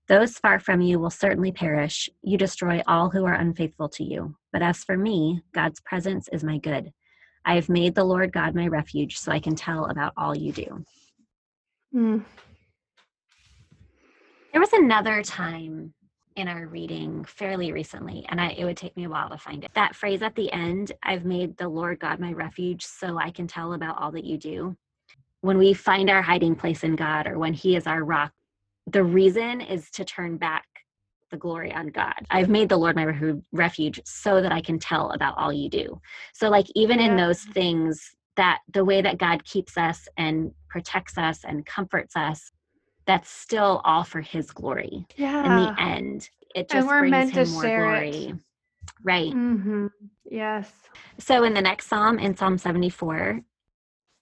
Those 0.06 0.36
far 0.36 0.58
from 0.58 0.82
you 0.82 0.98
will 0.98 1.10
certainly 1.10 1.50
perish. 1.50 2.10
You 2.22 2.36
destroy 2.36 2.82
all 2.86 3.08
who 3.08 3.24
are 3.24 3.34
unfaithful 3.34 3.88
to 3.90 4.04
you. 4.04 4.36
But 4.52 4.60
as 4.60 4.84
for 4.84 4.98
me, 4.98 5.40
God's 5.54 5.80
presence 5.80 6.28
is 6.30 6.44
my 6.44 6.58
good. 6.58 6.92
I 7.46 7.54
have 7.54 7.70
made 7.70 7.94
the 7.94 8.04
Lord 8.04 8.32
God 8.32 8.54
my 8.54 8.66
refuge, 8.66 9.18
so 9.18 9.32
I 9.32 9.40
can 9.40 9.54
tell 9.54 9.86
about 9.86 10.12
all 10.18 10.36
you 10.36 10.52
do. 10.52 10.84
Mm. 11.94 12.24
There 14.52 14.60
was 14.60 14.72
another 14.74 15.22
time 15.22 15.94
in 16.36 16.48
our 16.48 16.66
reading 16.66 17.24
fairly 17.24 17.72
recently, 17.72 18.26
and 18.28 18.40
I, 18.40 18.50
it 18.50 18.64
would 18.64 18.76
take 18.76 18.96
me 18.96 19.04
a 19.04 19.08
while 19.08 19.28
to 19.30 19.38
find 19.38 19.64
it. 19.64 19.70
That 19.74 19.94
phrase 19.94 20.22
at 20.22 20.34
the 20.34 20.52
end, 20.52 20.92
I've 21.02 21.24
made 21.24 21.56
the 21.56 21.68
Lord 21.68 22.00
God 22.00 22.20
my 22.20 22.32
refuge, 22.32 22.84
so 22.84 23.18
I 23.18 23.30
can 23.30 23.46
tell 23.46 23.72
about 23.74 24.00
all 24.00 24.12
that 24.12 24.24
you 24.24 24.38
do. 24.38 24.76
When 25.40 25.58
we 25.58 25.74
find 25.74 26.08
our 26.08 26.22
hiding 26.22 26.54
place 26.54 26.84
in 26.84 26.96
God 26.96 27.26
or 27.26 27.38
when 27.38 27.52
He 27.52 27.76
is 27.76 27.86
our 27.86 28.04
rock, 28.04 28.32
the 28.86 29.02
reason 29.02 29.60
is 29.60 29.90
to 29.92 30.04
turn 30.04 30.36
back 30.36 30.64
the 31.30 31.36
glory 31.36 31.72
on 31.72 31.88
God. 31.88 32.14
I've 32.30 32.50
made 32.50 32.68
the 32.68 32.76
Lord 32.76 32.94
my 32.94 33.06
refu- 33.06 33.42
refuge 33.52 34.00
so 34.04 34.42
that 34.42 34.52
I 34.52 34.60
can 34.60 34.78
tell 34.78 35.10
about 35.12 35.36
all 35.38 35.52
you 35.52 35.68
do. 35.68 36.00
So, 36.34 36.48
like, 36.48 36.66
even 36.74 37.00
in 37.00 37.16
those 37.16 37.42
things, 37.42 38.14
that 38.36 38.60
the 38.72 38.84
way 38.84 39.02
that 39.02 39.18
God 39.18 39.44
keeps 39.44 39.76
us 39.76 40.06
and 40.16 40.52
protects 40.68 41.18
us 41.18 41.40
and 41.44 41.66
comforts 41.66 42.16
us, 42.16 42.50
that's 43.06 43.30
still 43.30 43.80
all 43.84 44.04
for 44.04 44.20
His 44.20 44.50
glory 44.50 45.06
Yeah. 45.16 45.46
in 45.46 45.56
the 45.56 45.80
end 45.80 46.30
it 46.54 46.68
And 46.70 46.84
just 46.84 46.88
we're 46.88 46.98
brings 47.00 47.10
meant 47.12 47.34
to 47.34 47.40
him 47.40 47.50
more 47.50 47.62
share 47.62 48.02
it. 48.04 48.14
glory 48.14 48.34
right 49.04 49.32
hmm 49.32 49.86
Yes. 50.30 50.70
so 51.18 51.44
in 51.44 51.54
the 51.54 51.60
next 51.62 51.86
psalm 51.88 52.18
in 52.18 52.36
psalm 52.36 52.58
74 52.58 53.40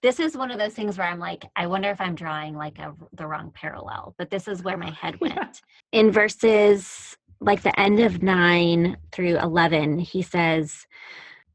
this 0.02 0.18
is 0.20 0.36
one 0.36 0.50
of 0.50 0.58
those 0.58 0.74
things 0.74 0.96
where 0.98 1.06
i'm 1.08 1.18
like 1.18 1.44
i 1.56 1.66
wonder 1.66 1.90
if 1.90 2.00
i'm 2.00 2.14
drawing 2.14 2.54
like 2.56 2.78
a, 2.78 2.94
the 3.14 3.26
wrong 3.26 3.50
parallel 3.54 4.14
but 4.18 4.30
this 4.30 4.48
is 4.48 4.62
where 4.62 4.76
my 4.76 4.90
head 4.90 5.20
went 5.20 5.34
Yeah. 5.34 5.48
in 5.92 6.10
verses 6.10 7.16
like 7.40 7.62
the 7.62 7.78
end 7.80 8.00
of 8.00 8.22
9 8.22 8.96
through 9.12 9.38
11 9.38 9.98
he 9.98 10.22
says 10.22 10.86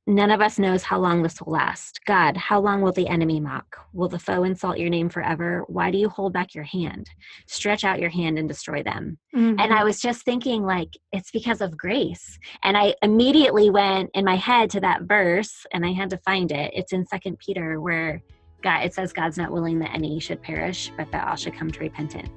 None 0.08 0.30
of 0.30 0.40
us 0.40 0.60
knows 0.60 0.84
how 0.84 1.00
long 1.00 1.24
this 1.24 1.42
will 1.42 1.54
last. 1.54 2.00
God, 2.06 2.38
how 2.38 2.60
long 2.62 2.82
will 2.82 2.92
the 2.92 3.08
enemy 3.08 3.40
mock? 3.40 3.76
Will 3.92 4.08
the 4.08 4.20
foe 4.20 4.44
insult 4.44 4.78
your 4.78 4.90
name 4.92 5.10
forever? 5.10 5.64
Why 5.68 5.90
do 5.90 5.98
you 5.98 6.10
hold 6.10 6.32
back 6.32 6.54
your 6.54 6.64
hand? 6.64 7.10
Stretch 7.48 7.84
out 7.84 8.00
your 8.00 8.12
hand 8.12 8.38
and 8.38 8.48
destroy 8.48 8.84
them. 8.84 9.18
and 9.34 9.58
Mhm. 9.60 9.72
i 9.72 9.84
was 9.84 10.00
just 10.00 10.24
thinking 10.24 10.64
like 10.64 10.90
it's 11.12 11.30
because 11.32 11.60
of 11.60 11.78
grace 11.78 12.40
and 12.64 12.78
i 12.78 12.94
immediately 13.02 13.70
went 13.70 14.10
in 14.14 14.24
my 14.24 14.36
head 14.38 14.70
to 14.70 14.80
that 14.80 15.02
verse 15.04 15.66
and 15.74 15.86
i 15.86 15.92
had 15.92 16.10
to 16.10 16.18
find 16.20 16.52
it 16.54 16.72
it's 16.74 16.94
in 16.94 17.06
second 17.06 17.38
peter 17.40 17.82
where 17.82 18.22
god 18.62 18.84
it 18.86 18.94
says 18.94 19.12
god's 19.12 19.38
not 19.38 19.52
willing 19.52 19.80
that 19.80 19.94
any 19.94 20.20
should 20.22 20.42
perish 20.42 20.90
but 20.98 21.12
that 21.12 21.28
all 21.28 21.36
should 21.36 21.54
come 21.54 21.70
to 21.70 21.80
repentance 21.80 22.30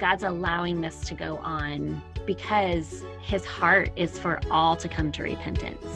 god's 0.00 0.24
allowing 0.24 0.80
this 0.80 0.98
to 1.00 1.14
go 1.14 1.36
on 1.38 2.02
because 2.26 3.04
his 3.20 3.44
heart 3.44 3.90
is 3.94 4.18
for 4.18 4.40
all 4.50 4.74
to 4.76 4.88
come 4.88 5.12
to 5.12 5.22
repentance 5.22 5.86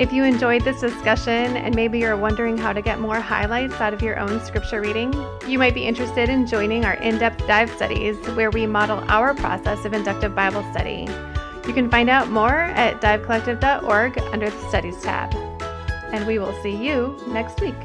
If 0.00 0.14
you 0.14 0.24
enjoyed 0.24 0.64
this 0.64 0.80
discussion 0.80 1.58
and 1.58 1.76
maybe 1.76 1.98
you're 1.98 2.16
wondering 2.16 2.56
how 2.56 2.72
to 2.72 2.80
get 2.80 3.00
more 3.00 3.20
highlights 3.20 3.74
out 3.82 3.92
of 3.92 4.00
your 4.00 4.18
own 4.18 4.42
scripture 4.42 4.80
reading, 4.80 5.12
you 5.46 5.58
might 5.58 5.74
be 5.74 5.84
interested 5.84 6.30
in 6.30 6.46
joining 6.46 6.86
our 6.86 6.94
in 6.94 7.18
depth 7.18 7.46
dive 7.46 7.68
studies 7.70 8.16
where 8.30 8.50
we 8.50 8.66
model 8.66 9.04
our 9.08 9.34
process 9.34 9.84
of 9.84 9.92
inductive 9.92 10.34
Bible 10.34 10.64
study. 10.70 11.06
You 11.68 11.74
can 11.74 11.90
find 11.90 12.08
out 12.08 12.30
more 12.30 12.60
at 12.60 13.02
divecollective.org 13.02 14.18
under 14.32 14.48
the 14.48 14.68
Studies 14.70 15.02
tab. 15.02 15.34
And 16.14 16.26
we 16.26 16.38
will 16.38 16.58
see 16.62 16.74
you 16.74 17.22
next 17.28 17.60
week. 17.60 17.76